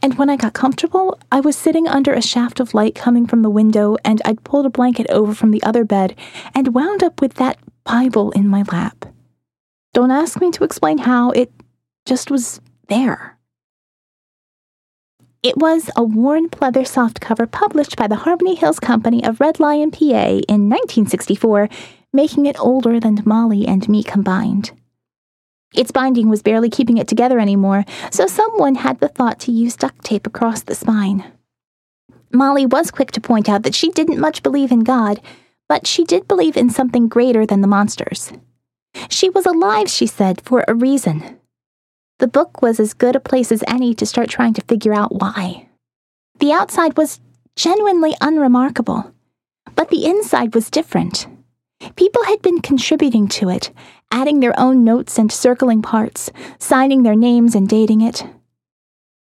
And 0.02 0.18
when 0.18 0.32
I 0.32 0.36
got 0.36 0.54
comfortable, 0.54 1.20
I 1.32 1.42
was 1.42 1.56
sitting 1.56 1.88
under 1.88 2.12
a 2.12 2.22
shaft 2.22 2.60
of 2.60 2.74
light 2.74 2.96
coming 2.96 3.28
from 3.28 3.44
the 3.44 3.52
window, 3.52 3.96
and 4.04 4.20
I'd 4.26 4.44
pulled 4.44 4.66
a 4.66 4.72
blanket 4.72 5.06
over 5.12 5.36
from 5.36 5.52
the 5.52 5.62
other 5.62 5.86
bed 5.86 6.16
and 6.56 6.74
wound 6.74 7.04
up 7.04 7.22
with 7.22 7.36
that 7.36 7.60
Bible 7.84 8.32
in 8.32 8.48
my 8.48 8.64
lap. 8.64 9.06
Don't 9.94 10.12
ask 10.12 10.42
me 10.42 10.50
to 10.52 10.64
explain 10.64 10.98
how, 10.98 11.30
it 11.30 11.52
just 12.08 12.32
was 12.32 12.60
there. 12.90 13.38
It 15.44 15.56
was 15.56 15.92
a 15.96 16.04
worn 16.04 16.50
pleather 16.50 16.82
softcover 16.82 17.50
published 17.50 17.96
by 17.96 18.08
the 18.08 18.16
Harmony 18.16 18.56
Hills 18.56 18.80
Company 18.80 19.24
of 19.24 19.40
Red 19.40 19.60
Lion, 19.60 19.92
PA 19.92 20.42
in 20.50 20.68
1964, 20.68 21.70
making 22.14 22.46
it 22.46 22.60
older 22.60 23.00
than 23.00 23.24
Molly 23.26 23.68
and 23.68 23.88
me 23.88 24.04
combined. 24.04 24.72
Its 25.74 25.92
binding 25.92 26.30
was 26.30 26.42
barely 26.42 26.70
keeping 26.70 26.98
it 26.98 27.08
together 27.08 27.40
anymore, 27.40 27.86
so 28.10 28.26
someone 28.26 28.76
had 28.76 29.00
the 29.00 29.10
thought 29.10 29.40
to 29.42 29.52
use 29.52 29.76
duct 29.76 30.04
tape 30.04 30.26
across 30.26 30.64
the 30.64 30.76
spine. 30.76 31.32
Molly 32.32 32.66
was 32.66 32.92
quick 32.92 33.12
to 33.12 33.22
point 33.22 33.50
out 33.50 33.64
that 33.64 33.76
she 33.76 33.90
didn't 33.90 34.20
much 34.20 34.44
believe 34.44 34.72
in 34.72 34.82
God, 34.82 35.22
but 35.68 35.86
she 35.86 36.04
did 36.04 36.28
believe 36.28 36.58
in 36.58 36.70
something 36.70 37.08
greater 37.08 37.46
than 37.46 37.62
the 37.62 37.68
monsters. 37.68 38.32
She 39.10 39.30
was 39.30 39.46
alive, 39.46 39.90
she 39.90 40.08
said, 40.08 40.42
for 40.42 40.64
a 40.68 40.74
reason. 40.74 41.38
The 42.20 42.28
book 42.28 42.62
was 42.62 42.80
as 42.80 42.94
good 42.94 43.16
a 43.16 43.20
place 43.20 43.52
as 43.52 43.64
any 43.68 43.94
to 43.96 44.06
start 44.06 44.30
trying 44.30 44.54
to 44.54 44.64
figure 44.64 44.94
out 44.94 45.14
why. 45.14 45.68
The 46.40 46.52
outside 46.52 46.98
was 46.98 47.20
genuinely 47.56 48.16
unremarkable, 48.22 49.14
but 49.76 49.90
the 49.90 50.06
inside 50.06 50.56
was 50.56 50.70
different. 50.70 51.28
People 51.96 52.24
had 52.24 52.42
been 52.42 52.62
contributing 52.62 53.28
to 53.30 53.50
it, 53.50 53.72
adding 54.12 54.40
their 54.40 54.58
own 54.60 54.84
notes 54.84 55.18
and 55.18 55.32
circling 55.32 55.82
parts, 55.82 56.32
signing 56.60 57.04
their 57.04 57.16
names 57.16 57.56
and 57.56 57.68
dating 57.68 58.02
it. 58.02 58.26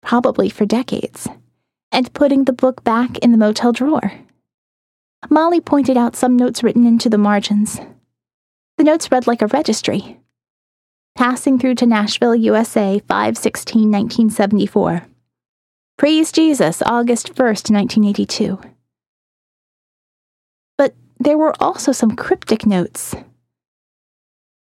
Probably 0.02 0.48
for 0.48 0.66
decades. 0.66 1.28
And 1.92 2.12
putting 2.12 2.44
the 2.44 2.52
book 2.52 2.84
back 2.84 3.18
in 3.18 3.32
the 3.32 3.38
motel 3.38 3.72
drawer. 3.72 4.12
Molly 5.30 5.60
pointed 5.60 5.96
out 5.96 6.16
some 6.16 6.36
notes 6.36 6.62
written 6.62 6.86
into 6.86 7.08
the 7.08 7.18
margins. 7.18 7.80
The 8.76 8.84
notes 8.84 9.10
read 9.10 9.26
like 9.26 9.42
a 9.42 9.46
registry 9.46 10.18
passing 11.16 11.58
through 11.58 11.74
to 11.74 11.86
Nashville, 11.86 12.36
USA, 12.36 13.00
516 13.08 13.90
1974. 13.90 15.06
Praise 15.96 16.30
Jesus, 16.30 16.82
August 16.82 17.34
1st, 17.34 17.72
1982. 17.72 18.75
There 21.18 21.38
were 21.38 21.54
also 21.60 21.92
some 21.92 22.16
cryptic 22.16 22.66
notes. 22.66 23.14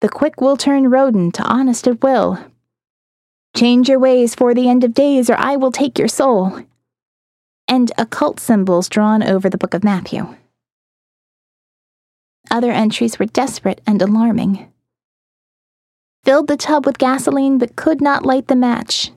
The 0.02 0.10
quick 0.10 0.40
will 0.40 0.58
turn 0.58 0.90
rodent, 0.90 1.36
to 1.36 1.44
honest 1.44 1.88
at 1.88 2.02
will. 2.04 2.40
Change 3.56 3.90
your 3.90 4.00
ways 4.00 4.36
for 4.36 4.54
the 4.54 4.70
end 4.70 4.84
of 4.84 4.94
days, 4.94 5.30
or 5.30 5.36
I 5.38 5.56
will 5.56 5.72
take 5.72 5.98
your 5.98 6.08
soul. 6.08 6.62
And 7.68 7.92
occult 7.98 8.40
symbols 8.40 8.90
drawn 8.90 9.24
over 9.24 9.50
the 9.50 9.58
book 9.58 9.74
of 9.74 9.84
Matthew. 9.84 10.36
Other 12.52 12.72
entries 12.72 13.18
were 13.18 13.26
desperate 13.26 13.82
and 13.88 14.02
alarming. 14.02 14.72
Filled 16.24 16.48
the 16.48 16.58
tub 16.58 16.86
with 16.86 16.98
gasoline 16.98 17.58
but 17.58 17.76
could 17.76 18.02
not 18.02 18.26
light 18.26 18.48
the 18.48 18.56
match. 18.56 19.12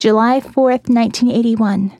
July 0.00 0.40
4th, 0.40 0.88
1981. 0.88 1.92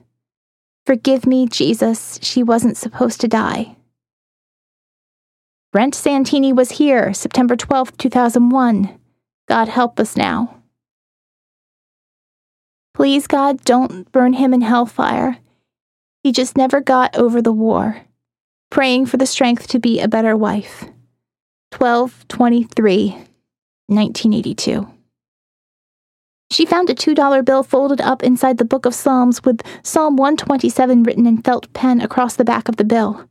Forgive 0.85 1.25
me, 1.25 1.47
Jesus, 1.47 2.19
she 2.21 2.43
wasn't 2.43 2.75
supposed 2.75 3.21
to 3.21 3.27
die. 3.27 3.77
Brent 5.73 5.95
Santini 5.95 6.53
was 6.53 6.73
here, 6.73 7.15
September 7.15 7.55
12th, 7.55 7.97
2001. 7.97 8.95
God 9.49 9.67
help 9.67 9.99
us 9.99 10.15
now. 10.15 10.61
Please, 12.93 13.25
God, 13.25 13.59
don't 13.65 14.09
burn 14.11 14.33
him 14.33 14.53
in 14.53 14.61
hellfire. 14.61 15.39
He 16.21 16.31
just 16.31 16.55
never 16.55 16.79
got 16.79 17.17
over 17.17 17.41
the 17.41 17.51
war. 17.51 18.03
Praying 18.69 19.07
for 19.07 19.17
the 19.17 19.25
strength 19.25 19.65
to 19.69 19.79
be 19.79 19.99
a 19.99 20.07
better 20.07 20.37
wife. 20.37 20.81
1223, 21.75 23.07
1982. 23.87 24.87
She 26.51 26.67
found 26.67 26.91
a 26.91 26.93
$2 26.93 27.43
bill 27.43 27.63
folded 27.63 27.99
up 27.99 28.21
inside 28.21 28.59
the 28.59 28.63
Book 28.63 28.85
of 28.85 28.93
Psalms 28.93 29.43
with 29.43 29.61
Psalm 29.81 30.17
127 30.17 31.01
written 31.01 31.25
in 31.25 31.41
felt 31.41 31.73
pen 31.73 31.99
across 31.99 32.35
the 32.35 32.45
back 32.45 32.69
of 32.69 32.75
the 32.75 32.83
bill. 32.83 33.27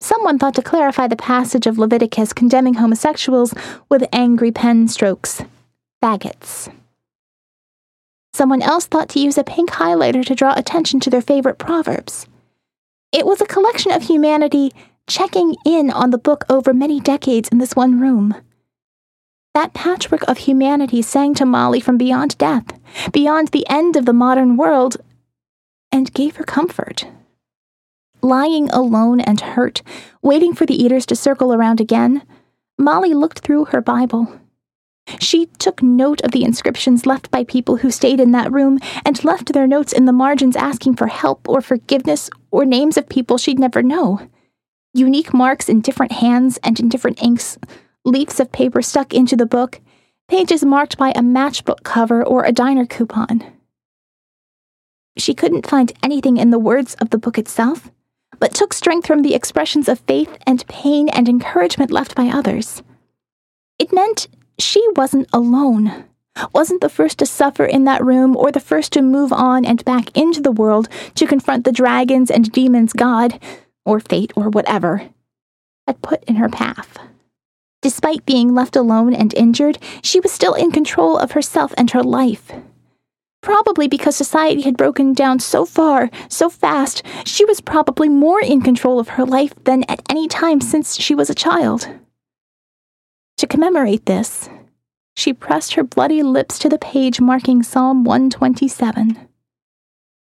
Someone 0.00 0.38
thought 0.38 0.54
to 0.54 0.62
clarify 0.62 1.08
the 1.08 1.16
passage 1.16 1.66
of 1.66 1.78
Leviticus 1.78 2.32
condemning 2.32 2.74
homosexuals 2.74 3.52
with 3.88 4.08
angry 4.12 4.52
pen 4.52 4.86
strokes. 4.88 5.42
Faggots. 6.02 6.72
Someone 8.32 8.62
else 8.62 8.86
thought 8.86 9.08
to 9.10 9.20
use 9.20 9.36
a 9.36 9.42
pink 9.42 9.70
highlighter 9.70 10.24
to 10.24 10.34
draw 10.34 10.54
attention 10.54 11.00
to 11.00 11.10
their 11.10 11.20
favorite 11.20 11.58
proverbs. 11.58 12.26
It 13.10 13.26
was 13.26 13.40
a 13.40 13.46
collection 13.46 13.90
of 13.90 14.02
humanity 14.02 14.72
checking 15.08 15.56
in 15.66 15.90
on 15.90 16.10
the 16.10 16.18
book 16.18 16.44
over 16.48 16.72
many 16.72 17.00
decades 17.00 17.48
in 17.48 17.58
this 17.58 17.74
one 17.74 17.98
room. 17.98 18.36
That 19.54 19.74
patchwork 19.74 20.22
of 20.28 20.38
humanity 20.38 21.02
sang 21.02 21.34
to 21.34 21.46
Molly 21.46 21.80
from 21.80 21.98
beyond 21.98 22.38
death, 22.38 22.78
beyond 23.10 23.48
the 23.48 23.66
end 23.68 23.96
of 23.96 24.04
the 24.04 24.12
modern 24.12 24.56
world, 24.56 24.98
and 25.90 26.14
gave 26.14 26.36
her 26.36 26.44
comfort. 26.44 27.06
Lying 28.22 28.68
alone 28.70 29.20
and 29.20 29.40
hurt, 29.40 29.82
waiting 30.22 30.54
for 30.54 30.66
the 30.66 30.80
eaters 30.80 31.06
to 31.06 31.16
circle 31.16 31.52
around 31.52 31.80
again, 31.80 32.22
Molly 32.78 33.14
looked 33.14 33.40
through 33.40 33.66
her 33.66 33.80
Bible. 33.80 34.40
She 35.20 35.46
took 35.58 35.82
note 35.82 36.20
of 36.22 36.32
the 36.32 36.44
inscriptions 36.44 37.06
left 37.06 37.30
by 37.30 37.44
people 37.44 37.76
who 37.76 37.90
stayed 37.90 38.20
in 38.20 38.32
that 38.32 38.52
room 38.52 38.78
and 39.04 39.24
left 39.24 39.52
their 39.52 39.66
notes 39.66 39.92
in 39.92 40.04
the 40.04 40.12
margins 40.12 40.56
asking 40.56 40.96
for 40.96 41.06
help 41.06 41.48
or 41.48 41.60
forgiveness 41.60 42.28
or 42.50 42.64
names 42.64 42.96
of 42.96 43.08
people 43.08 43.38
she'd 43.38 43.58
never 43.58 43.82
know. 43.82 44.20
Unique 44.92 45.32
marks 45.32 45.68
in 45.68 45.80
different 45.80 46.12
hands 46.12 46.58
and 46.62 46.78
in 46.78 46.88
different 46.88 47.22
inks 47.22 47.58
leaves 48.04 48.40
of 48.40 48.52
paper 48.52 48.82
stuck 48.82 49.12
into 49.12 49.36
the 49.36 49.46
book, 49.46 49.80
pages 50.28 50.64
marked 50.64 50.98
by 50.98 51.10
a 51.10 51.20
matchbook 51.20 51.82
cover 51.84 52.24
or 52.24 52.44
a 52.44 52.52
diner 52.52 52.86
coupon. 52.86 53.44
She 55.16 55.34
couldn't 55.34 55.66
find 55.66 55.92
anything 56.02 56.36
in 56.36 56.50
the 56.50 56.58
words 56.58 56.94
of 56.96 57.10
the 57.10 57.18
book 57.18 57.38
itself, 57.38 57.90
but 58.38 58.54
took 58.54 58.72
strength 58.72 59.06
from 59.06 59.22
the 59.22 59.34
expressions 59.34 59.88
of 59.88 60.00
faith 60.00 60.36
and 60.46 60.66
pain 60.68 61.08
and 61.08 61.28
encouragement 61.28 61.90
left 61.90 62.14
by 62.14 62.26
others. 62.26 62.82
It 63.78 63.92
meant 63.92 64.28
she 64.58 64.84
wasn't 64.96 65.28
alone, 65.32 66.04
wasn't 66.52 66.80
the 66.80 66.88
first 66.88 67.18
to 67.18 67.26
suffer 67.26 67.64
in 67.64 67.84
that 67.84 68.04
room 68.04 68.36
or 68.36 68.50
the 68.52 68.60
first 68.60 68.92
to 68.92 69.02
move 69.02 69.32
on 69.32 69.64
and 69.64 69.84
back 69.84 70.16
into 70.16 70.40
the 70.40 70.52
world 70.52 70.88
to 71.14 71.26
confront 71.26 71.64
the 71.64 71.72
dragons 71.72 72.30
and 72.30 72.50
demons 72.52 72.92
God, 72.92 73.40
or 73.84 74.00
fate 74.00 74.32
or 74.36 74.48
whatever, 74.48 75.08
had 75.86 76.02
put 76.02 76.22
in 76.24 76.36
her 76.36 76.48
path. 76.48 76.98
Despite 77.80 78.26
being 78.26 78.54
left 78.54 78.76
alone 78.76 79.14
and 79.14 79.32
injured, 79.34 79.78
she 80.02 80.20
was 80.20 80.32
still 80.32 80.54
in 80.54 80.72
control 80.72 81.16
of 81.16 81.32
herself 81.32 81.72
and 81.76 81.90
her 81.92 82.02
life. 82.02 82.50
Probably 83.48 83.88
because 83.88 84.14
society 84.14 84.60
had 84.60 84.76
broken 84.76 85.14
down 85.14 85.38
so 85.38 85.64
far, 85.64 86.10
so 86.28 86.50
fast, 86.50 87.02
she 87.24 87.46
was 87.46 87.62
probably 87.62 88.10
more 88.10 88.42
in 88.42 88.60
control 88.60 89.00
of 89.00 89.08
her 89.08 89.24
life 89.24 89.54
than 89.64 89.84
at 89.88 90.02
any 90.10 90.28
time 90.28 90.60
since 90.60 91.00
she 91.00 91.14
was 91.14 91.30
a 91.30 91.34
child. 91.34 91.88
To 93.38 93.46
commemorate 93.46 94.04
this, 94.04 94.50
she 95.16 95.32
pressed 95.32 95.72
her 95.76 95.82
bloody 95.82 96.22
lips 96.22 96.58
to 96.58 96.68
the 96.68 96.76
page 96.76 97.22
marking 97.22 97.62
Psalm 97.62 98.04
127, 98.04 99.16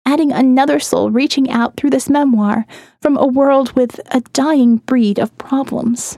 adding 0.05 0.31
another 0.31 0.79
soul 0.79 1.11
reaching 1.11 1.51
out 1.51 1.75
through 1.75 1.89
this 1.89 2.09
memoir 2.09 2.65
from 3.01 3.17
a 3.17 3.27
world 3.27 3.73
with 3.73 3.99
a 4.09 4.21
dying 4.31 4.77
breed 4.77 5.19
of 5.19 5.37
problems. 5.37 6.17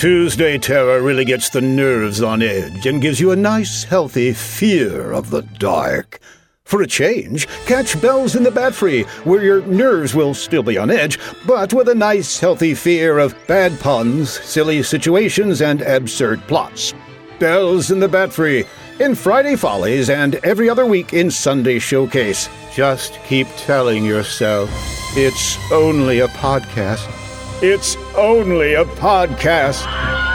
Tuesday 0.00 0.56
Terror 0.56 1.02
really 1.02 1.26
gets 1.26 1.50
the 1.50 1.60
nerves 1.60 2.22
on 2.22 2.40
edge 2.40 2.86
and 2.86 3.02
gives 3.02 3.20
you 3.20 3.32
a 3.32 3.36
nice, 3.36 3.84
healthy 3.84 4.32
fear 4.32 5.12
of 5.12 5.28
the 5.28 5.42
dark. 5.42 6.20
For 6.64 6.80
a 6.80 6.86
change, 6.86 7.46
catch 7.66 8.00
Bells 8.00 8.34
in 8.34 8.42
the 8.42 8.50
Bat 8.50 8.74
Free, 8.74 9.02
where 9.24 9.44
your 9.44 9.60
nerves 9.66 10.14
will 10.14 10.32
still 10.32 10.62
be 10.62 10.78
on 10.78 10.90
edge, 10.90 11.18
but 11.46 11.74
with 11.74 11.86
a 11.86 11.94
nice, 11.94 12.40
healthy 12.40 12.74
fear 12.74 13.18
of 13.18 13.36
bad 13.46 13.78
puns, 13.78 14.30
silly 14.30 14.82
situations, 14.82 15.60
and 15.60 15.82
absurd 15.82 16.40
plots. 16.48 16.94
Bells 17.38 17.90
in 17.90 18.00
the 18.00 18.08
Bat 18.08 18.32
Free, 18.32 18.64
in 19.00 19.14
Friday 19.14 19.54
Follies, 19.54 20.08
and 20.08 20.36
every 20.36 20.70
other 20.70 20.86
week 20.86 21.12
in 21.12 21.30
Sunday 21.30 21.78
Showcase. 21.78 22.48
Just 22.72 23.20
keep 23.26 23.48
telling 23.58 24.06
yourself 24.06 24.70
it's 25.14 25.58
only 25.70 26.20
a 26.20 26.28
podcast. 26.28 27.29
It's 27.62 27.96
only 28.16 28.72
a 28.72 28.86
podcast. 28.86 30.29